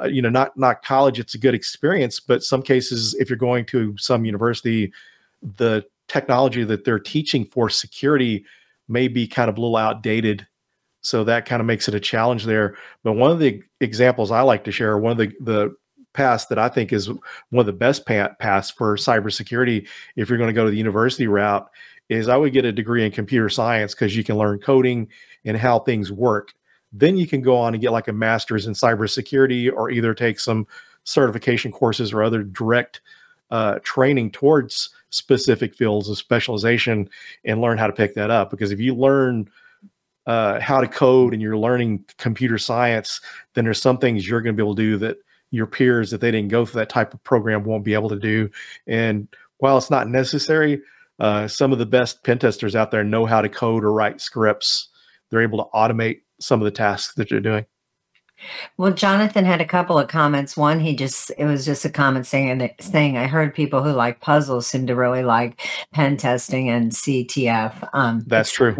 [0.00, 3.36] uh, you know, not not college, it's a good experience, but some cases, if you're
[3.36, 4.92] going to some university,
[5.56, 8.44] the technology that they're teaching for security
[8.88, 10.46] may be kind of a little outdated.
[11.02, 12.76] So that kind of makes it a challenge there.
[13.04, 15.74] But one of the examples I like to share, one of the, the
[16.12, 17.20] path that I think is one
[17.60, 21.70] of the best paths for cybersecurity if you're going to go to the university route
[22.08, 25.08] is I would get a degree in computer science because you can learn coding
[25.44, 26.52] and how things work.
[26.92, 30.40] Then you can go on and get like a master's in cybersecurity or either take
[30.40, 30.66] some
[31.04, 33.00] certification courses or other direct
[33.52, 37.08] uh, training towards specific fields of specialization
[37.44, 38.50] and learn how to pick that up.
[38.50, 39.50] Because if you learn
[40.26, 43.20] uh, how to code and you're learning computer science,
[43.54, 45.18] then there's some things you're going to be able to do that
[45.50, 48.18] your peers, if they didn't go through that type of program, won't be able to
[48.18, 48.48] do.
[48.86, 50.80] And while it's not necessary,
[51.18, 54.20] uh, some of the best pen testers out there know how to code or write
[54.20, 54.88] scripts.
[55.30, 57.66] They're able to automate some of the tasks that you're doing.
[58.76, 60.56] Well, Jonathan had a couple of comments.
[60.56, 64.20] One, he just it was just a comment saying saying I heard people who like
[64.20, 65.60] puzzles seem to really like
[65.92, 67.88] pen testing and CTF.
[67.92, 68.76] Um, That's true,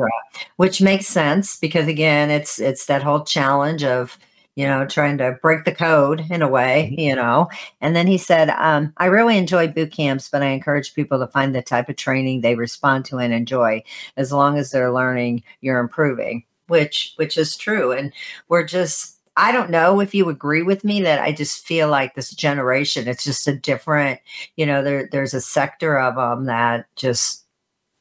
[0.57, 4.18] which makes sense because again, it's it's that whole challenge of
[4.57, 7.01] you know trying to break the code in a way, mm-hmm.
[7.01, 7.49] you know.
[7.81, 11.27] And then he said, um, I really enjoy boot camps, but I encourage people to
[11.27, 13.83] find the type of training they respond to and enjoy.
[14.16, 18.12] As long as they're learning, you're improving, which which is true, and
[18.49, 22.14] we're just I don't know if you agree with me that I just feel like
[22.14, 24.21] this generation, it's just a different,
[24.57, 27.45] you know, there, there's a sector of them that just,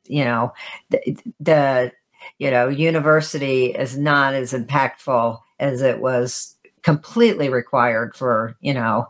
[0.06, 0.54] you know,
[0.90, 1.92] the, the,
[2.40, 9.08] you know, university is not as impactful as it was completely required for, you know,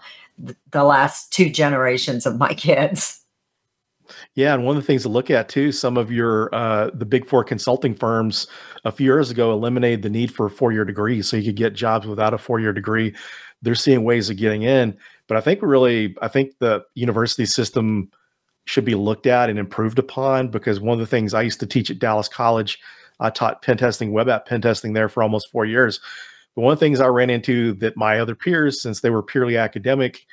[0.72, 3.19] the last two generations of my kids.
[4.36, 7.06] Yeah, and one of the things to look at too, some of your uh, the
[7.06, 8.48] big four consulting firms
[8.86, 11.56] a few years ago eliminated the need for a four year degree, so you could
[11.56, 13.14] get jobs without a four year degree.
[13.62, 18.12] They're seeing ways of getting in, but I think really, I think the university system
[18.66, 21.66] should be looked at and improved upon because one of the things I used to
[21.66, 22.80] teach at Dallas College,
[23.20, 26.00] I taught pen testing, web app pen testing there for almost four years.
[26.56, 29.24] But one of the things I ran into that my other peers, since they were
[29.24, 30.26] purely academic,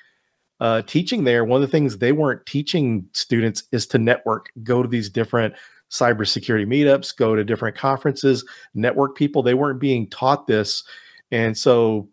[0.61, 4.83] uh, teaching there, one of the things they weren't teaching students is to network, go
[4.83, 5.55] to these different
[5.91, 9.43] cybersecurity meetups, go to different conferences, network people.
[9.43, 10.83] They weren't being taught this.
[11.31, 12.09] And so,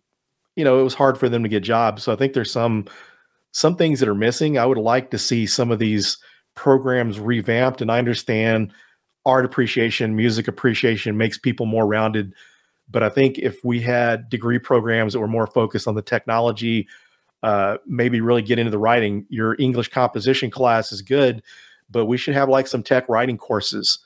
[0.55, 2.03] you know, it was hard for them to get jobs.
[2.03, 2.85] So I think there's some
[3.51, 4.57] some things that are missing.
[4.57, 6.17] I would like to see some of these
[6.55, 7.81] programs revamped.
[7.81, 8.73] And I understand
[9.25, 12.33] art appreciation, music appreciation makes people more rounded.
[12.89, 16.87] But I think if we had degree programs that were more focused on the technology,
[17.43, 19.25] uh, maybe really get into the writing.
[19.29, 21.43] Your English composition class is good,
[21.91, 23.99] but we should have like some tech writing courses.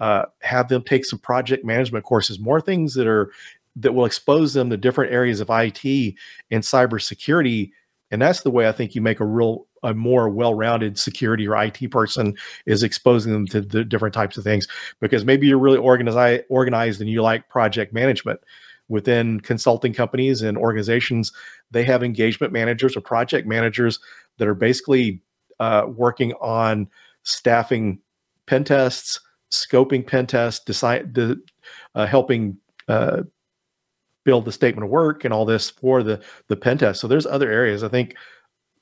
[0.00, 3.30] Uh, have them take some project management courses, more things that are
[3.76, 6.14] that will expose them to different areas of IT
[6.50, 7.70] and cybersecurity.
[8.10, 11.62] And that's the way I think you make a real a more well-rounded security or
[11.62, 12.34] IT person
[12.66, 14.66] is exposing them to the different types of things
[15.00, 18.40] because maybe you're really organized organized and you like project management
[18.90, 21.32] within consulting companies and organizations,
[21.70, 24.00] they have engagement managers or project managers
[24.36, 25.22] that are basically
[25.60, 26.88] uh, working on
[27.22, 28.00] staffing
[28.46, 31.16] pen tests, scoping pen tests, decide
[31.94, 33.22] uh, helping uh,
[34.24, 37.00] build the statement of work and all this for the the pen test.
[37.00, 37.82] So there's other areas.
[37.82, 38.16] I think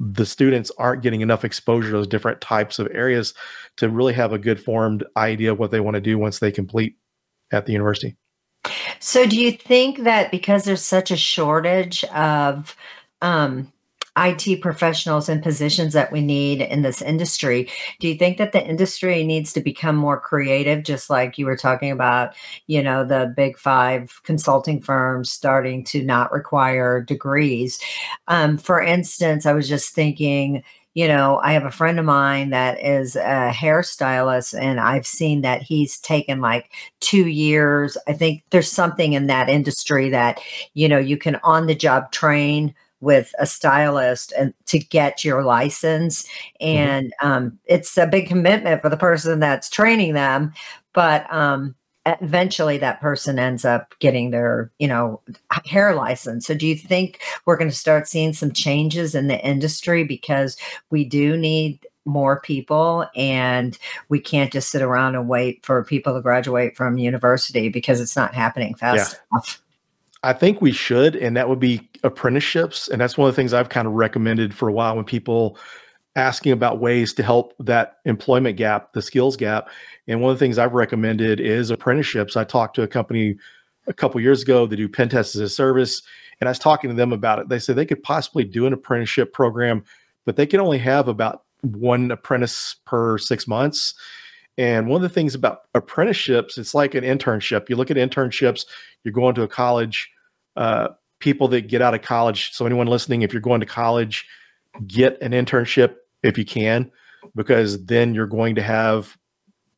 [0.00, 3.34] the students aren't getting enough exposure to those different types of areas
[3.76, 6.52] to really have a good formed idea of what they want to do once they
[6.52, 6.96] complete
[7.50, 8.16] at the university.
[9.00, 12.76] So, do you think that because there's such a shortage of
[13.22, 13.72] um,
[14.16, 18.64] IT professionals and positions that we need in this industry, do you think that the
[18.64, 22.34] industry needs to become more creative, just like you were talking about,
[22.66, 27.78] you know, the big five consulting firms starting to not require degrees?
[28.26, 30.64] Um, for instance, I was just thinking,
[30.98, 35.42] you know, I have a friend of mine that is a hairstylist, and I've seen
[35.42, 37.96] that he's taken like two years.
[38.08, 40.40] I think there's something in that industry that,
[40.74, 45.44] you know, you can on the job train with a stylist and to get your
[45.44, 46.66] license mm-hmm.
[46.66, 47.28] and mm-hmm.
[47.28, 50.52] um, it's a big commitment for the person that's training them
[50.94, 51.76] but um,
[52.20, 55.20] eventually that person ends up getting their you know
[55.64, 59.44] hair license so do you think we're going to start seeing some changes in the
[59.44, 60.56] industry because
[60.90, 66.14] we do need more people and we can't just sit around and wait for people
[66.14, 69.36] to graduate from university because it's not happening fast yeah.
[69.36, 69.62] enough
[70.24, 72.88] I think we should, and that would be apprenticeships.
[72.88, 75.56] And that's one of the things I've kind of recommended for a while when people
[76.18, 79.68] asking about ways to help that employment gap, the skills gap.
[80.07, 82.36] And one of the things I've recommended is apprenticeships.
[82.36, 83.36] I talked to a company
[83.86, 86.03] a couple years ago that do pen tests as a service,
[86.40, 87.49] and I was talking to them about it.
[87.49, 89.84] They said they could possibly do an apprenticeship program,
[90.26, 93.95] but they can only have about one apprentice per six months.
[94.57, 97.68] And one of the things about apprenticeships, it's like an internship.
[97.68, 98.66] You look at internships,
[99.05, 100.11] you're going to a college,
[100.57, 100.88] uh,
[101.20, 102.53] people that get out of college.
[102.53, 104.26] So anyone listening, if you're going to college,
[104.86, 106.90] get an internship if you can,
[107.34, 109.16] because then you're going to have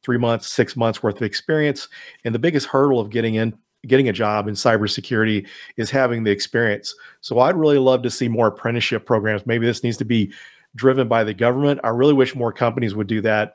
[0.03, 1.88] three months, six months worth of experience.
[2.24, 5.47] And the biggest hurdle of getting in getting a job in cybersecurity
[5.78, 6.95] is having the experience.
[7.22, 9.47] So I'd really love to see more apprenticeship programs.
[9.47, 10.32] Maybe this needs to be
[10.76, 11.80] driven by the government.
[11.82, 13.55] I really wish more companies would do that.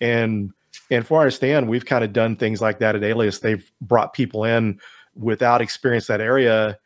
[0.00, 0.50] And
[0.90, 3.40] and for I understand, we've kind of done things like that at Alias.
[3.40, 4.78] They've brought people in
[5.14, 6.78] without experience that area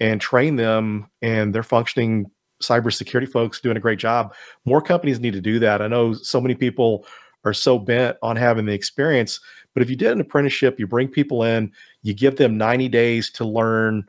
[0.00, 2.30] and trained them, and they're functioning
[2.62, 4.34] cybersecurity folks doing a great job.
[4.64, 5.82] More companies need to do that.
[5.82, 7.06] I know so many people
[7.44, 9.40] are so bent on having the experience,
[9.74, 13.30] but if you did an apprenticeship, you bring people in, you give them 90 days
[13.30, 14.08] to learn,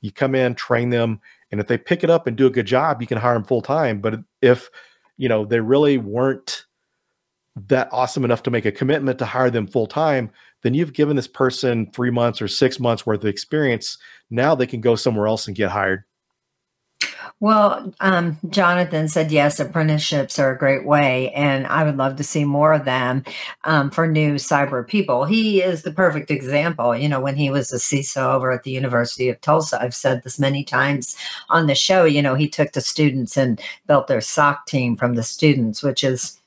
[0.00, 1.20] you come in, train them,
[1.50, 3.44] and if they pick it up and do a good job, you can hire them
[3.44, 4.00] full time.
[4.00, 4.68] But if
[5.16, 6.66] you know they really weren't
[7.68, 10.30] that awesome enough to make a commitment to hire them full time,
[10.62, 13.96] then you've given this person three months or six months worth of experience.
[14.30, 16.04] Now they can go somewhere else and get hired.
[17.38, 22.24] Well, um, Jonathan said yes, apprenticeships are a great way, and I would love to
[22.24, 23.24] see more of them
[23.64, 25.26] um, for new cyber people.
[25.26, 26.96] He is the perfect example.
[26.96, 30.22] You know, when he was a CISO over at the University of Tulsa, I've said
[30.22, 31.14] this many times
[31.50, 32.04] on the show.
[32.04, 36.02] You know, he took the students and built their SOC team from the students, which
[36.02, 36.40] is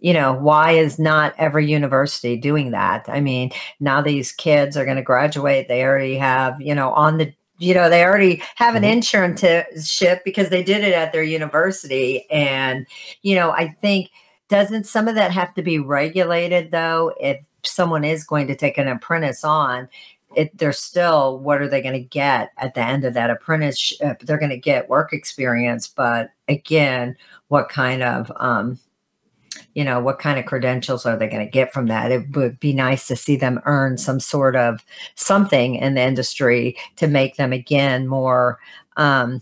[0.00, 3.08] you know, why is not every university doing that?
[3.08, 5.66] I mean, now these kids are going to graduate.
[5.66, 8.98] They already have, you know, on the you know they already have an mm-hmm.
[8.98, 12.28] internship because they did it at their university.
[12.30, 12.86] And
[13.22, 14.10] you know i think
[14.48, 18.78] doesn't some of that have to be regulated though if someone is going to take
[18.78, 19.88] an apprentice on?
[20.36, 24.20] It they're still what are they going to get at the end of that apprenticeship?
[24.20, 27.16] They're going to get work experience but again
[27.48, 28.78] what kind of um,
[29.78, 32.10] you know what kind of credentials are they going to get from that?
[32.10, 36.76] It would be nice to see them earn some sort of something in the industry
[36.96, 38.58] to make them again more
[38.96, 39.40] um,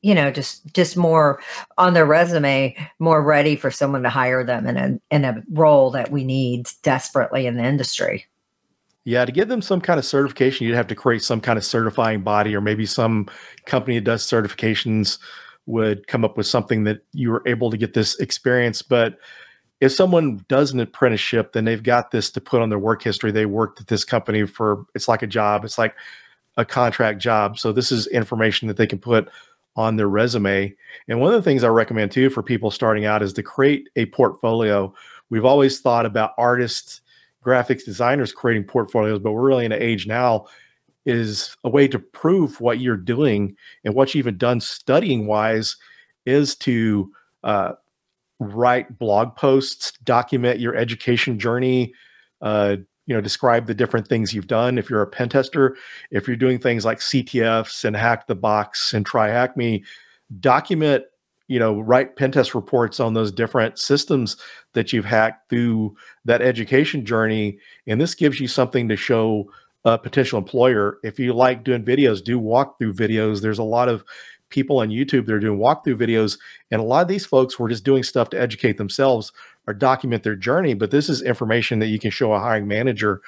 [0.00, 1.42] you know just just more
[1.76, 5.90] on their resume more ready for someone to hire them in a in a role
[5.90, 8.24] that we need desperately in the industry.
[9.04, 11.66] Yeah, to give them some kind of certification, you'd have to create some kind of
[11.66, 13.28] certifying body, or maybe some
[13.66, 15.18] company that does certifications
[15.66, 18.82] would come up with something that you were able to get this experience.
[18.82, 19.18] But
[19.80, 23.30] if someone does an apprenticeship, then they've got this to put on their work history.
[23.30, 25.94] They worked at this company for it's like a job, it's like
[26.56, 27.58] a contract job.
[27.58, 29.28] So this is information that they can put
[29.76, 30.74] on their resume.
[31.08, 33.88] And one of the things I recommend too for people starting out is to create
[33.96, 34.94] a portfolio.
[35.30, 37.00] We've always thought about artists,
[37.44, 40.46] graphics designers creating portfolios, but we're really in an age now
[41.06, 45.76] is a way to prove what you're doing and what you've even done studying wise
[46.26, 47.10] is to
[47.42, 47.72] uh,
[48.40, 51.92] write blog posts, document your education journey,
[52.40, 52.76] uh,
[53.06, 54.78] you know, describe the different things you've done.
[54.78, 55.76] If you're a pen tester,
[56.10, 59.84] if you're doing things like CTFs and hack the box and try hack me,
[60.40, 61.04] document,
[61.46, 64.38] you know, write pen test reports on those different systems
[64.72, 65.94] that you've hacked through
[66.24, 67.58] that education journey.
[67.86, 69.50] And this gives you something to show
[69.84, 70.98] a potential employer.
[71.02, 73.40] If you like doing videos, do walkthrough videos.
[73.40, 74.04] There's a lot of
[74.48, 76.38] people on YouTube that are doing walkthrough videos,
[76.70, 79.32] and a lot of these folks were just doing stuff to educate themselves
[79.66, 80.74] or document their journey.
[80.74, 83.20] But this is information that you can show a hiring manager.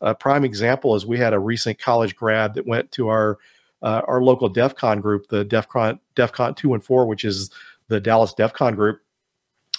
[0.00, 3.38] A prime example is we had a recent college grad that went to our
[3.82, 7.24] uh, our local DEF CON group, the DEF CON DEF CON two and four, which
[7.24, 7.50] is
[7.88, 9.00] the Dallas DEF CON group.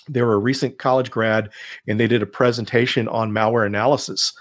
[0.07, 1.49] They were a recent college grad,
[1.87, 4.33] and they did a presentation on malware analysis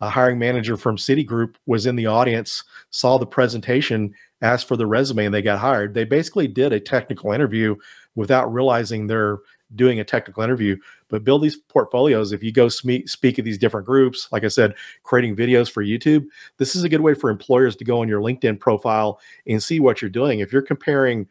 [0.00, 4.86] a hiring manager from Citigroup was in the audience, saw the presentation, asked for the
[4.86, 5.94] resume, and they got hired.
[5.94, 7.76] They basically did a technical interview
[8.14, 9.38] without realizing they're
[9.74, 10.76] doing a technical interview.
[11.08, 12.32] But build these portfolios.
[12.32, 15.84] If you go speak, speak at these different groups, like I said, creating videos for
[15.84, 16.26] YouTube,
[16.56, 19.80] this is a good way for employers to go on your LinkedIn profile and see
[19.80, 20.40] what you're doing.
[20.40, 21.28] If you're comparing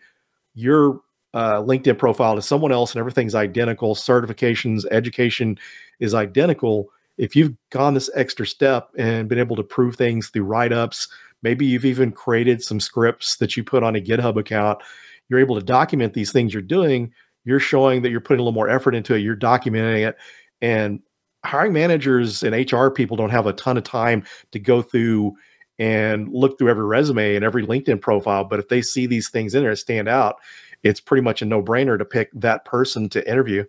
[0.53, 1.01] your
[1.33, 5.57] uh, LinkedIn profile to someone else and everything's identical, certifications, education
[5.99, 6.89] is identical
[7.19, 11.09] if you've gone this extra step and been able to prove things through write ups,
[11.43, 14.79] maybe you've even created some scripts that you put on a GitHub account,
[15.27, 17.13] you're able to document these things you're doing.
[17.43, 20.15] You're showing that you're putting a little more effort into it, you're documenting it.
[20.61, 21.01] And
[21.43, 25.33] hiring managers and HR people don't have a ton of time to go through
[25.77, 28.45] and look through every resume and every LinkedIn profile.
[28.45, 30.37] But if they see these things in there stand out,
[30.83, 33.65] it's pretty much a no brainer to pick that person to interview.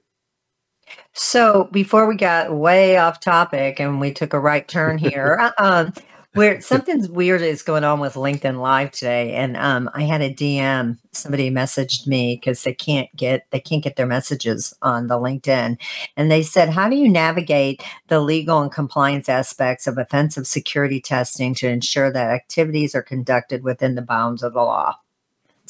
[1.13, 5.93] So before we got way off topic and we took a right turn here, um,
[6.35, 10.33] Where something's weird is going on with LinkedIn Live today, and um, I had a
[10.33, 10.97] DM.
[11.11, 15.77] Somebody messaged me because they can't get they can't get their messages on the LinkedIn,
[16.17, 21.01] and they said, "How do you navigate the legal and compliance aspects of offensive security
[21.01, 24.95] testing to ensure that activities are conducted within the bounds of the law?"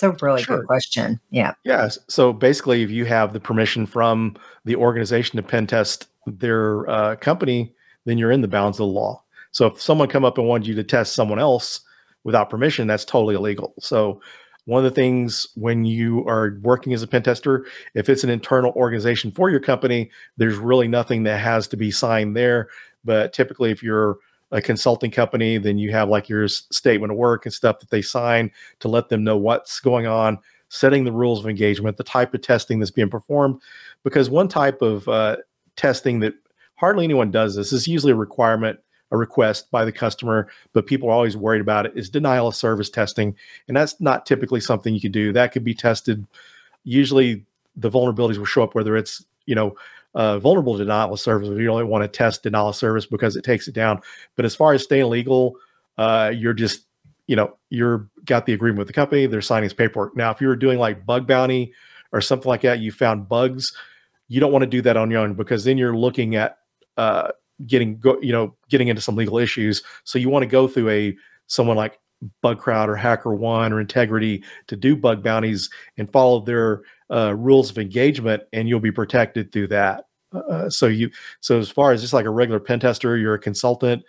[0.03, 0.59] It's a really sure.
[0.59, 1.21] good question.
[1.31, 1.55] Yeah.
[1.65, 1.99] Yes.
[2.09, 7.17] So basically, if you have the permission from the organization to pen test their uh,
[7.17, 7.75] company,
[8.05, 9.23] then you're in the bounds of the law.
[9.53, 11.81] So if someone come up and wanted you to test someone else
[12.25, 13.75] without permission, that's totally illegal.
[13.81, 14.21] So
[14.67, 18.31] one of the things when you are working as a pen tester, if it's an
[18.31, 22.69] internal organization for your company, there's really nothing that has to be signed there.
[23.05, 24.19] But typically, if you're
[24.53, 28.03] a consulting company, then you have like your statement of work and stuff that they
[28.03, 30.39] sign to let them know what's going on,
[30.69, 33.61] setting the rules of engagement, the type of testing that's being performed.
[34.03, 35.37] Because one type of uh,
[35.77, 36.35] testing that
[36.77, 38.81] hardly anyone does this is usually a requirement
[39.11, 42.55] a request by the customer, but people are always worried about it, is denial of
[42.55, 43.35] service testing.
[43.69, 45.33] And that's not typically something you could do.
[45.33, 46.27] That could be tested.
[46.85, 47.45] Usually
[47.77, 49.75] the vulnerabilities will show up whether it's, you know,
[50.15, 53.45] uh, vulnerable denial of service, you only want to test denial of service because it
[53.45, 54.01] takes it down.
[54.37, 55.57] But as far as staying legal,
[55.99, 56.87] uh, you're just,
[57.27, 60.17] you know, you're got the agreement with the company, they're signing this paperwork.
[60.17, 61.73] Now, if you were doing like bug bounty
[62.13, 63.73] or something like that, you found bugs,
[64.29, 66.59] you don't want to do that on your own because then you're looking at
[66.97, 67.31] uh,
[67.67, 69.83] getting go, you know getting into some legal issues.
[70.05, 72.01] So you want to go through a someone like
[72.45, 77.79] Bugcrowd or HackerOne or Intigriti to do bug bounties and follow their uh, rules of
[77.79, 80.07] engagement, and you'll be protected through that.
[80.33, 83.39] Uh, so you so as far as just like a regular pen tester, you're a
[83.39, 84.05] consultant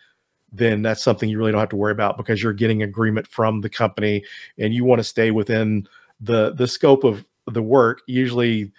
[0.54, 3.62] then that's something you really don't have to worry about because you're getting agreement from
[3.62, 4.22] the company
[4.58, 5.88] and you want to stay within
[6.20, 8.70] the the scope of the work usually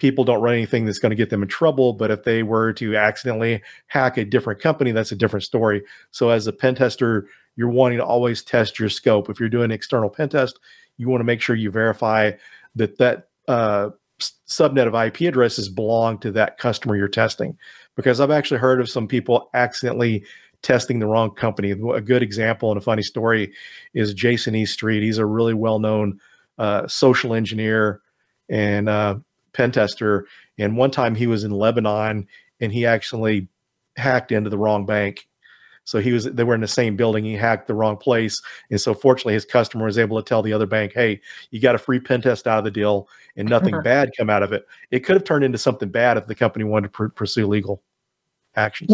[0.00, 1.92] people don't run anything that's going to get them in trouble.
[1.92, 5.82] But if they were to accidentally hack a different company, that's a different story.
[6.10, 9.28] So as a pen tester, you're wanting to always test your scope.
[9.28, 10.58] If you're doing an external pen test,
[10.96, 12.32] you want to make sure you verify
[12.74, 13.90] that that uh,
[14.48, 17.58] subnet of IP addresses belong to that customer you're testing.
[17.96, 20.24] Because I've actually heard of some people accidentally
[20.62, 21.72] testing the wrong company.
[21.72, 23.52] A good example and a funny story
[23.94, 25.02] is Jason Eastreet.
[25.02, 26.20] He's a really well-known
[26.58, 28.00] uh, social engineer
[28.48, 29.16] and uh,
[29.52, 30.26] pen tester.
[30.58, 32.26] And one time he was in Lebanon
[32.60, 33.48] and he actually
[33.96, 35.26] hacked into the wrong bank.
[35.84, 37.24] So he was they were in the same building.
[37.24, 40.52] He hacked the wrong place, and so fortunately, his customer was able to tell the
[40.52, 41.20] other bank, "Hey,
[41.50, 44.42] you got a free pen test out of the deal, and nothing bad come out
[44.42, 47.06] of it." It could have turned into something bad if the company wanted to pr-
[47.08, 47.82] pursue legal
[48.54, 48.90] actions.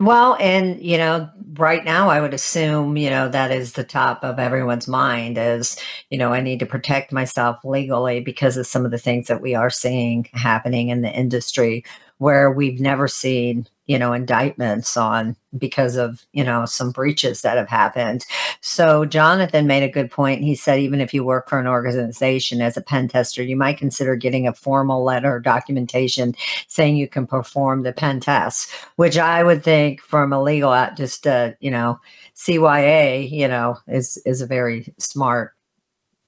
[0.00, 1.28] Well, and you know,
[1.58, 5.76] right now I would assume, you know, that is the top of everyone's mind is,
[6.08, 9.42] you know, I need to protect myself legally because of some of the things that
[9.42, 11.84] we are seeing happening in the industry
[12.16, 17.56] where we've never seen you know indictments on because of you know some breaches that
[17.56, 18.24] have happened.
[18.60, 20.44] So jonathan made a good point.
[20.44, 23.78] He said even if you work for an organization as a pen tester you might
[23.78, 26.36] consider getting a formal letter or documentation
[26.68, 31.26] saying you can perform the pen test which i would think from a legal just
[31.26, 31.98] uh, you know
[32.36, 35.54] cya you know is is a very smart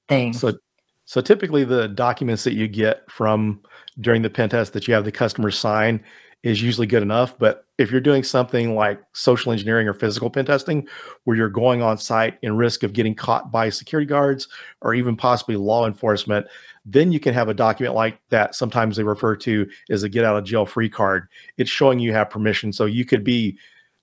[0.09, 0.33] thing.
[0.33, 0.59] So
[1.05, 3.61] so typically the documents that you get from
[4.01, 6.03] during the pen test that you have the customer sign
[6.43, 7.39] is usually good enough.
[7.39, 10.89] But if you're doing something like social engineering or physical pen testing,
[11.25, 14.49] where you're going on site in risk of getting caught by security guards
[14.81, 16.47] or even possibly law enforcement,
[16.85, 18.55] then you can have a document like that.
[18.55, 21.29] Sometimes they refer to as a get out of jail free card.
[21.57, 22.73] It's showing you have permission.
[22.73, 23.57] So you could be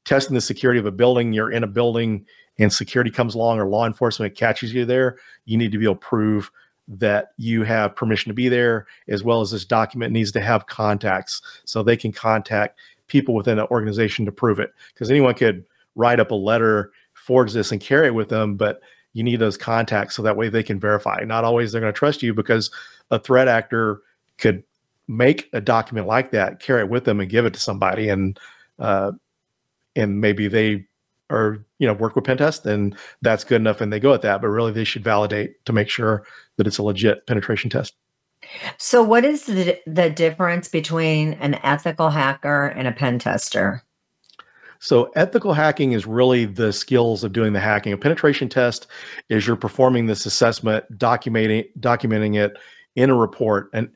[0.05, 2.25] testing the security of a building, you're in a building
[2.57, 5.17] and security comes along or law enforcement catches you there.
[5.45, 6.51] You need to be able to prove
[6.89, 10.65] that you have permission to be there, as well as this document needs to have
[10.65, 14.73] contacts so they can contact people within the organization to prove it.
[14.93, 15.63] Because anyone could
[15.95, 18.81] write up a letter, forge this, and carry it with them, but
[19.13, 21.19] you need those contacts so that way they can verify.
[21.25, 22.71] Not always they're going to trust you because
[23.11, 24.01] a threat actor
[24.37, 24.63] could
[25.07, 28.39] make a document like that, carry it with them, and give it to somebody, and
[28.77, 29.11] uh,
[29.95, 30.85] and maybe they
[31.29, 34.21] or you know work with pen test and that's good enough and they go at
[34.21, 36.25] that but really they should validate to make sure
[36.57, 37.95] that it's a legit penetration test.
[38.77, 43.83] So what is the, the difference between an ethical hacker and a pen tester
[44.81, 47.91] so ethical hacking is really the skills of doing the hacking.
[47.91, 48.87] A penetration test
[49.27, 52.57] is you're performing this assessment documenting documenting it
[52.95, 53.89] in a report and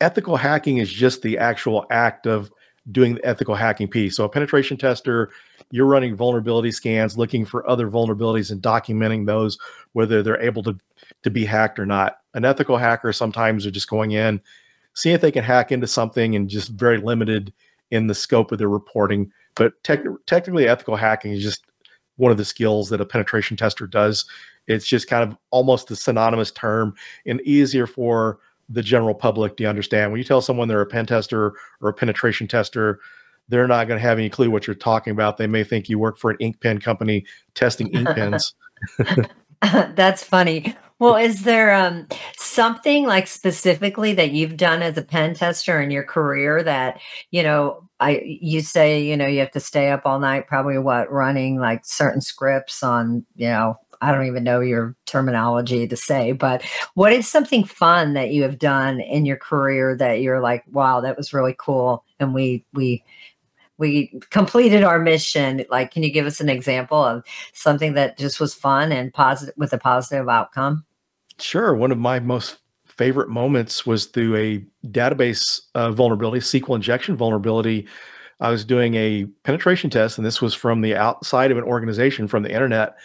[0.00, 2.52] ethical hacking is just the actual act of
[2.90, 4.16] doing the ethical hacking piece.
[4.16, 5.30] So a penetration tester,
[5.70, 9.58] you're running vulnerability scans, looking for other vulnerabilities and documenting those,
[9.92, 10.76] whether they're able to,
[11.22, 12.18] to be hacked or not.
[12.34, 14.40] An ethical hacker sometimes are just going in,
[14.94, 17.52] seeing if they can hack into something and just very limited
[17.90, 19.30] in the scope of their reporting.
[19.54, 21.64] But tech, technically, ethical hacking is just
[22.16, 24.24] one of the skills that a penetration tester does.
[24.66, 26.94] It's just kind of almost a synonymous term
[27.26, 28.38] and easier for
[28.68, 30.10] the general public to understand.
[30.10, 33.00] When you tell someone they're a pen tester or a penetration tester,
[33.48, 35.36] they're not going to have any clue what you're talking about.
[35.36, 37.24] They may think you work for an ink pen company
[37.54, 38.54] testing ink pens.
[39.62, 40.76] That's funny.
[40.98, 45.90] Well, is there um, something like specifically that you've done as a pen tester in
[45.90, 47.82] your career that you know?
[47.98, 51.58] I you say you know you have to stay up all night, probably what running
[51.58, 56.62] like certain scripts on you know I don't even know your terminology to say, but
[56.94, 61.00] what is something fun that you have done in your career that you're like, wow,
[61.00, 63.02] that was really cool, and we we
[63.78, 65.64] we completed our mission.
[65.70, 69.54] Like, can you give us an example of something that just was fun and positive
[69.56, 70.84] with a positive outcome?
[71.38, 71.74] Sure.
[71.74, 77.86] One of my most favorite moments was through a database uh, vulnerability, SQL injection vulnerability.
[78.40, 82.28] I was doing a penetration test, and this was from the outside of an organization
[82.28, 82.96] from the internet.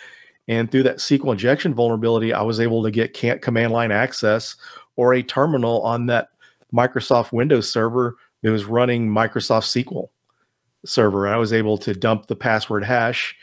[0.48, 4.56] And through that SQL injection vulnerability, I was able to get command line access
[4.96, 6.30] or a terminal on that
[6.74, 10.10] Microsoft Windows server that was running Microsoft SQL
[10.86, 11.28] server.
[11.28, 13.36] I was able to dump the password hash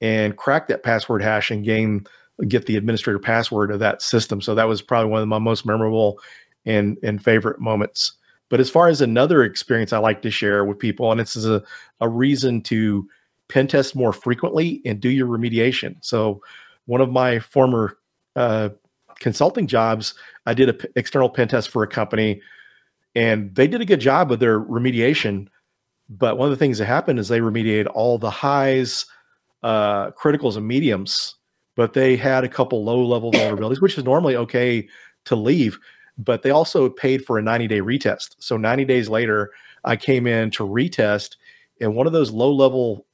[0.00, 2.06] and crack that password hash and gain
[2.48, 4.40] get the administrator password of that system.
[4.40, 6.18] So that was probably one of my most memorable
[6.64, 8.12] and and favorite moments.
[8.48, 11.46] But as far as another experience I like to share with people, and this is
[11.46, 11.62] a,
[12.00, 13.08] a reason to
[13.48, 15.96] pen test more frequently and do your remediation.
[16.00, 16.42] So
[16.86, 17.96] one of my former
[18.36, 18.70] uh,
[19.20, 20.14] consulting jobs,
[20.46, 22.42] I did an p- external pen test for a company,
[23.14, 25.48] and they did a good job with their remediation.
[26.18, 29.06] But one of the things that happened is they remediated all the highs,
[29.62, 31.36] uh, criticals, and mediums,
[31.74, 34.86] but they had a couple low level vulnerabilities, which is normally okay
[35.24, 35.78] to leave.
[36.18, 38.36] But they also paid for a 90 day retest.
[38.40, 39.52] So 90 days later,
[39.84, 41.36] I came in to retest,
[41.80, 43.06] and one of those low level,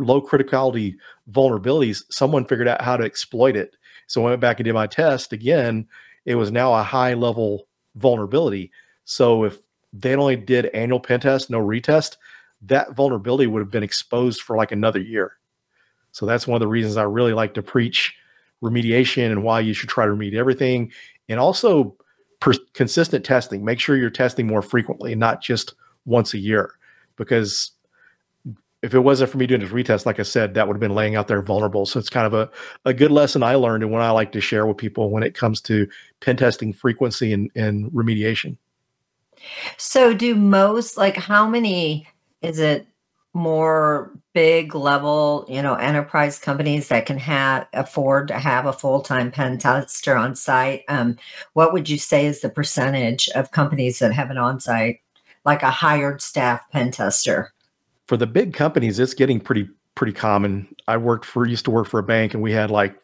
[0.00, 0.96] low criticality
[1.30, 3.76] vulnerabilities, someone figured out how to exploit it.
[4.08, 5.86] So I went back and did my test again.
[6.24, 8.72] It was now a high level vulnerability.
[9.04, 9.58] So if
[9.92, 12.16] they only did annual pen test, no retest,
[12.66, 15.32] that vulnerability would have been exposed for like another year.
[16.12, 18.14] So that's one of the reasons I really like to preach
[18.62, 20.92] remediation and why you should try to remediate everything.
[21.28, 21.96] And also
[22.42, 23.64] per- consistent testing.
[23.64, 26.72] Make sure you're testing more frequently, not just once a year.
[27.16, 27.70] Because
[28.82, 30.94] if it wasn't for me doing this retest, like I said, that would have been
[30.94, 31.86] laying out there vulnerable.
[31.86, 32.50] So it's kind of a,
[32.84, 35.34] a good lesson I learned and what I like to share with people when it
[35.34, 35.88] comes to
[36.20, 38.56] pen testing frequency and, and remediation.
[39.76, 42.06] So, do most like how many
[42.42, 42.86] is it
[43.34, 49.00] more big level, you know, enterprise companies that can have afford to have a full
[49.00, 50.82] time pen tester on site?
[50.88, 51.16] Um,
[51.54, 55.00] what would you say is the percentage of companies that have an on site,
[55.44, 57.52] like a hired staff pen tester?
[58.06, 60.74] For the big companies, it's getting pretty pretty common.
[60.88, 62.96] I worked for used to work for a bank, and we had like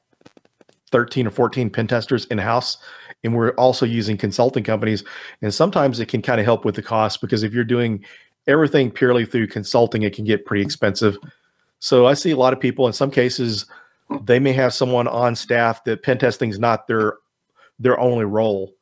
[0.90, 2.78] 13 or 14 pen testers in house
[3.24, 5.04] and we're also using consulting companies
[5.42, 8.02] and sometimes it can kind of help with the cost because if you're doing
[8.48, 11.16] everything purely through consulting it can get pretty expensive
[11.78, 13.66] so i see a lot of people in some cases
[14.22, 17.14] they may have someone on staff that pen testing is not their
[17.78, 18.74] their only role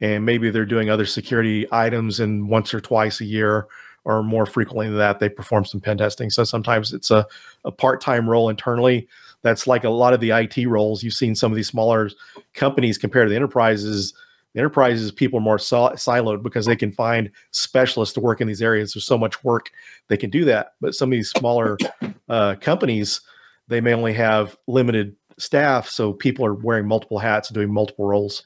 [0.00, 3.66] and maybe they're doing other security items and once or twice a year
[4.04, 7.26] or more frequently than that they perform some pen testing so sometimes it's a,
[7.64, 9.06] a part-time role internally
[9.42, 11.02] that's like a lot of the IT roles.
[11.02, 12.10] You've seen some of these smaller
[12.54, 14.14] companies compared to the enterprises.
[14.58, 18.92] Enterprises, people are more siloed because they can find specialists to work in these areas.
[18.92, 19.70] There's so much work
[20.08, 20.74] they can do that.
[20.80, 21.78] But some of these smaller
[22.28, 23.20] uh, companies,
[23.68, 28.06] they may only have limited staff, so people are wearing multiple hats, and doing multiple
[28.06, 28.44] roles.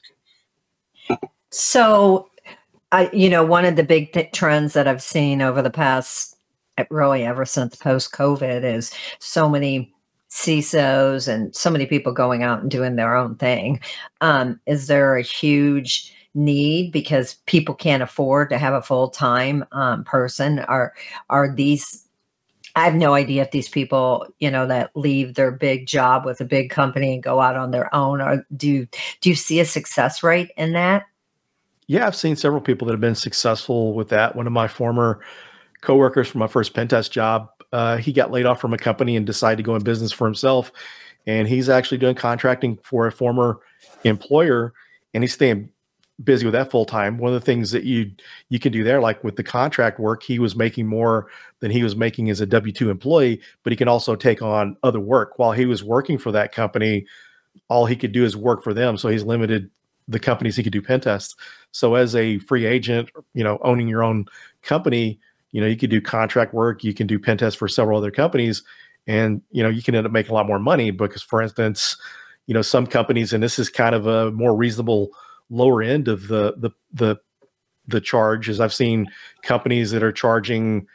[1.49, 2.29] So,
[2.91, 6.37] I, you know, one of the big th- trends that I've seen over the past,
[6.89, 9.93] really ever since post COVID, is so many
[10.33, 13.79] CISOs and so many people going out and doing their own thing.
[14.19, 19.63] Um, is there a huge need because people can't afford to have a full time
[19.71, 20.59] um, person?
[20.59, 20.93] Are
[21.29, 22.07] are these?
[22.75, 26.41] I have no idea if these people, you know, that leave their big job with
[26.41, 28.87] a big company and go out on their own, or do
[29.21, 31.05] do you see a success rate in that?
[31.85, 34.35] Yeah, I've seen several people that have been successful with that.
[34.35, 35.19] One of my former
[35.81, 39.17] coworkers from my first pen test job uh, he got laid off from a company
[39.17, 40.71] and decided to go in business for himself.
[41.27, 43.59] And he's actually doing contracting for a former
[44.03, 44.73] employer,
[45.13, 45.69] and he's staying
[46.23, 47.17] busy with that full time.
[47.17, 48.11] One of the things that you
[48.49, 51.27] you can do there, like with the contract work, he was making more
[51.59, 54.77] than he was making as a W two employee, but he can also take on
[54.83, 57.05] other work while he was working for that company.
[57.69, 59.69] All he could do is work for them, so he's limited
[60.09, 61.35] the companies he could do pen tests.
[61.71, 64.25] So as a free agent, you know, owning your own
[64.61, 65.19] company,
[65.53, 68.11] you know you could do contract work you can do pen tests for several other
[68.11, 68.61] companies
[69.07, 71.95] and you know you can end up making a lot more money because for instance
[72.47, 75.11] you know some companies and this is kind of a more reasonable
[75.49, 77.15] lower end of the the the
[77.87, 79.07] the charge is i've seen
[79.43, 80.85] companies that are charging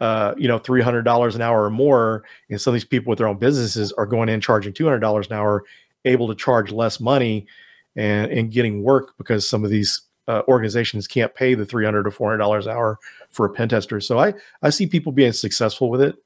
[0.00, 3.26] uh, you know $300 an hour or more and some of these people with their
[3.26, 5.64] own businesses are going in charging $200 an hour
[6.04, 7.48] able to charge less money
[7.96, 12.10] and and getting work because some of these uh, organizations can't pay the 300 to
[12.10, 12.98] 400 dollars an hour
[13.30, 14.00] for a pen tester.
[14.00, 16.16] So i i see people being successful with it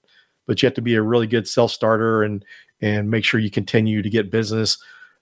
[0.47, 2.45] but you have to be a really good self starter and
[2.81, 4.79] and make sure you continue to get business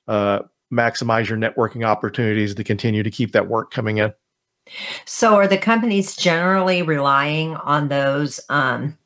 [0.08, 0.40] uh,
[0.72, 4.12] maximize your networking opportunities to continue to keep that work coming in.
[5.04, 8.96] So are the companies generally relying on those um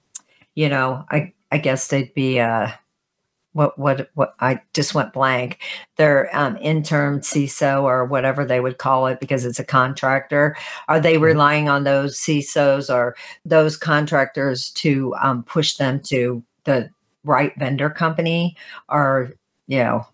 [0.54, 2.70] you know i i guess they'd be uh
[3.54, 5.60] what what what I just went blank.
[5.96, 10.56] Their um, intern CISO or whatever they would call it because it's a contractor.
[10.88, 11.24] Are they mm-hmm.
[11.24, 16.90] relying on those CISOs or those contractors to um, push them to the
[17.24, 18.56] right vendor company,
[18.88, 19.32] or
[19.66, 20.06] you know?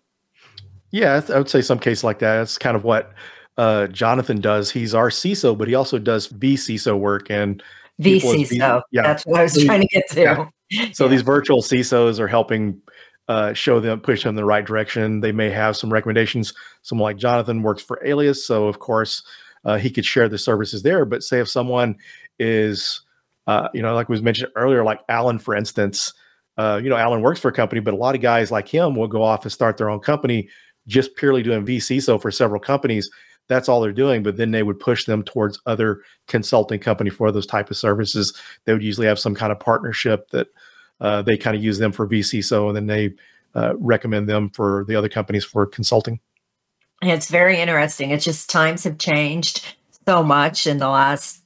[0.91, 2.41] Yeah, I would say some case like that.
[2.41, 3.13] It's kind of what
[3.57, 4.71] uh, Jonathan does.
[4.71, 7.63] He's our CISO, but he also does vCISO work and
[8.01, 8.81] vCISO.
[8.91, 10.21] yeah, that's what I was trying to get to.
[10.21, 10.45] Yeah.
[10.93, 11.11] So yeah.
[11.11, 12.81] these virtual CISOs are helping
[13.31, 15.21] uh, show them, push them in the right direction.
[15.21, 16.53] They may have some recommendations.
[16.81, 19.23] Someone like Jonathan works for Alias, so of course
[19.63, 21.05] uh, he could share the services there.
[21.05, 21.95] But say if someone
[22.39, 23.03] is,
[23.47, 26.13] uh, you know, like was mentioned earlier, like Alan, for instance,
[26.57, 28.95] uh, you know, Alan works for a company, but a lot of guys like him
[28.97, 30.49] will go off and start their own company,
[30.85, 32.03] just purely doing VC.
[32.03, 33.09] So for several companies,
[33.47, 34.23] that's all they're doing.
[34.23, 38.33] But then they would push them towards other consulting company for those type of services.
[38.65, 40.47] They would usually have some kind of partnership that
[41.01, 43.13] uh, they kind of use them for VC vCISO, and then they
[43.55, 46.19] uh, recommend them for the other companies for consulting.
[47.01, 48.11] It's very interesting.
[48.11, 49.75] It's just times have changed
[50.07, 51.41] so much in the last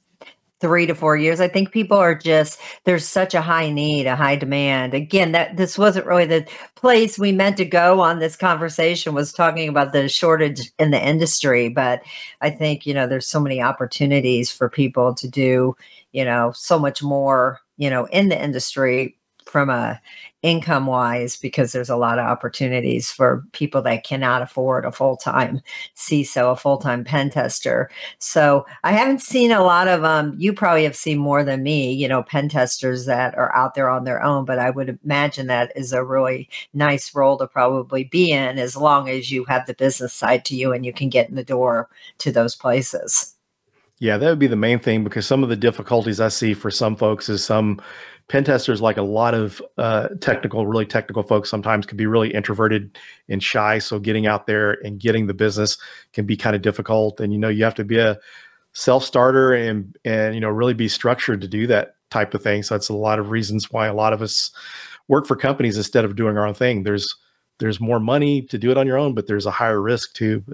[0.60, 1.40] three to four years.
[1.40, 4.94] I think people are just there's such a high need, a high demand.
[4.94, 9.32] Again, that this wasn't really the place we meant to go on this conversation was
[9.32, 12.02] talking about the shortage in the industry, but
[12.40, 15.76] I think, you know, there's so many opportunities for people to do,
[16.12, 19.16] you know, so much more, you know, in the industry
[19.56, 19.98] from a
[20.42, 25.62] income wise because there's a lot of opportunities for people that cannot afford a full-time
[25.96, 27.90] CISO, a full-time pen tester.
[28.18, 31.90] So I haven't seen a lot of um you probably have seen more than me,
[31.90, 35.46] you know, pen testers that are out there on their own, but I would imagine
[35.46, 39.64] that is a really nice role to probably be in as long as you have
[39.66, 41.88] the business side to you and you can get in the door
[42.18, 43.35] to those places.
[43.98, 46.70] Yeah, that would be the main thing because some of the difficulties I see for
[46.70, 47.80] some folks is some
[48.28, 52.34] pen testers, like a lot of uh, technical, really technical folks, sometimes can be really
[52.34, 53.78] introverted and shy.
[53.78, 55.78] So getting out there and getting the business
[56.12, 57.20] can be kind of difficult.
[57.20, 58.18] And you know, you have to be a
[58.74, 62.62] self starter and and you know really be structured to do that type of thing.
[62.62, 64.50] So that's a lot of reasons why a lot of us
[65.08, 66.82] work for companies instead of doing our own thing.
[66.82, 67.16] There's
[67.58, 70.44] there's more money to do it on your own, but there's a higher risk too.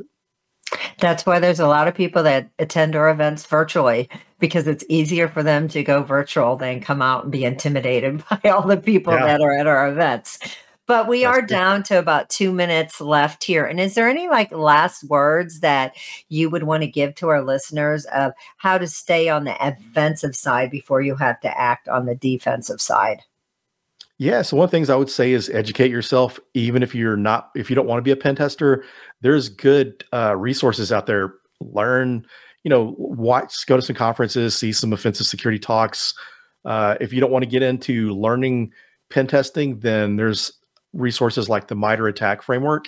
[0.98, 4.08] That's why there's a lot of people that attend our events virtually
[4.38, 8.50] because it's easier for them to go virtual than come out and be intimidated by
[8.50, 9.26] all the people yeah.
[9.26, 10.38] that are at our events.
[10.86, 11.48] But we That's are good.
[11.48, 13.64] down to about two minutes left here.
[13.64, 15.94] And is there any like last words that
[16.28, 20.34] you would want to give to our listeners of how to stay on the offensive
[20.34, 23.22] side before you have to act on the defensive side?
[24.18, 24.42] Yeah.
[24.42, 27.50] So one of the things I would say is educate yourself, even if you're not,
[27.56, 28.84] if you don't want to be a pen tester,
[29.20, 31.34] there's good uh, resources out there.
[31.60, 32.24] Learn,
[32.62, 36.14] you know, watch, go to some conferences, see some offensive security talks.
[36.64, 38.72] Uh, if you don't want to get into learning
[39.10, 40.52] pen testing, then there's
[40.92, 42.86] resources like the MITRE ATT&CK framework.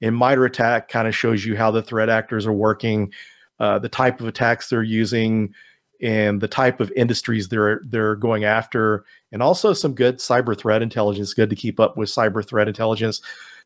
[0.00, 3.12] And MITRE ATT&CK kind of shows you how the threat actors are working,
[3.58, 5.52] uh, the type of attacks they're using,
[6.00, 10.82] and the type of industries they're they're going after, and also some good cyber threat
[10.82, 11.34] intelligence.
[11.34, 13.20] Good to keep up with cyber threat intelligence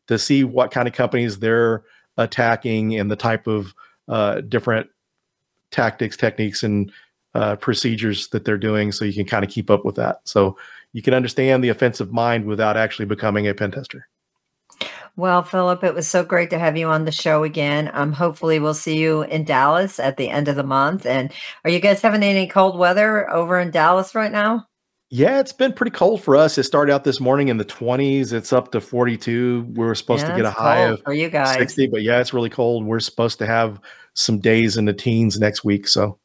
[0.07, 1.83] to see what kind of companies they're
[2.17, 3.73] attacking and the type of
[4.07, 4.87] uh, different
[5.71, 6.91] tactics, techniques, and
[7.33, 10.19] uh, procedures that they're doing, so you can kind of keep up with that.
[10.25, 10.57] So
[10.91, 14.07] you can understand the offensive mind without actually becoming a pen tester.
[15.15, 17.91] Well, Phillip, it was so great to have you on the show again.
[17.93, 21.05] Um, hopefully, we'll see you in Dallas at the end of the month.
[21.05, 21.31] And
[21.63, 24.67] are you guys having any cold weather over in Dallas right now?
[25.11, 26.57] Yeah, it's been pretty cold for us.
[26.57, 28.33] It started out this morning in the 20s.
[28.33, 29.67] It's up to 42.
[29.75, 31.53] We were supposed yeah, to get a high of for you guys.
[31.53, 32.83] 60, but yeah, it's really cold.
[32.83, 33.79] We're supposed to have
[34.15, 35.87] some days in the teens next week.
[35.87, 36.17] So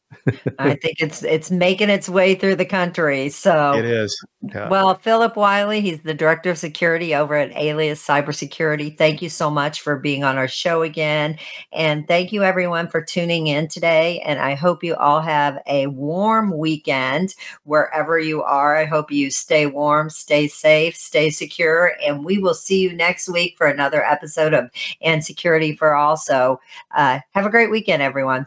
[0.59, 3.29] I think it's it's making its way through the country.
[3.29, 4.19] So it is.
[4.41, 4.69] Yeah.
[4.69, 8.97] Well, Phillip Wylie, he's the director of security over at Alias Cybersecurity.
[8.97, 11.39] Thank you so much for being on our show again,
[11.73, 14.21] and thank you everyone for tuning in today.
[14.21, 17.35] And I hope you all have a warm weekend
[17.65, 18.77] wherever you are.
[18.77, 23.29] I hope you stay warm, stay safe, stay secure, and we will see you next
[23.29, 26.17] week for another episode of And Security for All.
[26.17, 26.61] So
[26.97, 28.47] uh, have a great weekend, everyone.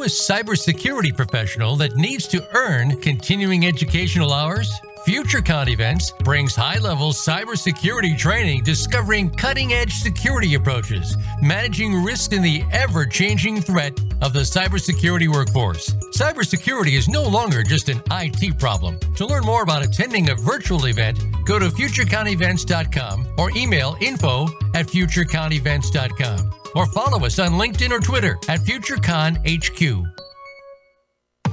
[0.00, 4.72] A cybersecurity professional that needs to earn continuing educational hours?
[5.06, 12.40] FutureCon Events brings high level cybersecurity training discovering cutting edge security approaches, managing risk in
[12.40, 13.92] the ever changing threat
[14.22, 15.90] of the cybersecurity workforce.
[16.16, 18.98] Cybersecurity is no longer just an IT problem.
[19.16, 24.44] To learn more about attending a virtual event, go to futureconevents.com or email info
[24.74, 30.06] at futureconevents.com or follow us on LinkedIn or Twitter at FutureCon HQ.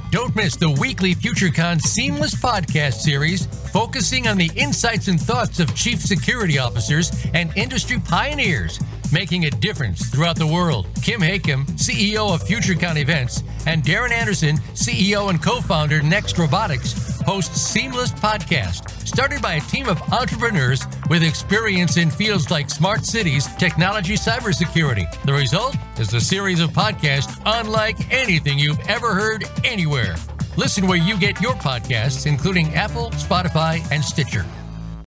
[0.10, 5.76] Don't miss the weekly FutureCon Seamless podcast series focusing on the insights and thoughts of
[5.76, 8.80] chief security officers and industry pioneers
[9.12, 10.88] making a difference throughout the world.
[11.02, 17.17] Kim Hakim, CEO of FutureCon Events, and Darren Anderson, CEO and co founder Next Robotics,
[17.28, 23.06] host Seamless Podcast, started by a team of entrepreneurs with experience in fields like smart
[23.06, 25.06] cities, technology, cybersecurity.
[25.24, 30.16] The result is a series of podcasts unlike anything you've ever heard anywhere.
[30.56, 34.46] Listen where you get your podcasts, including Apple, Spotify, and Stitcher.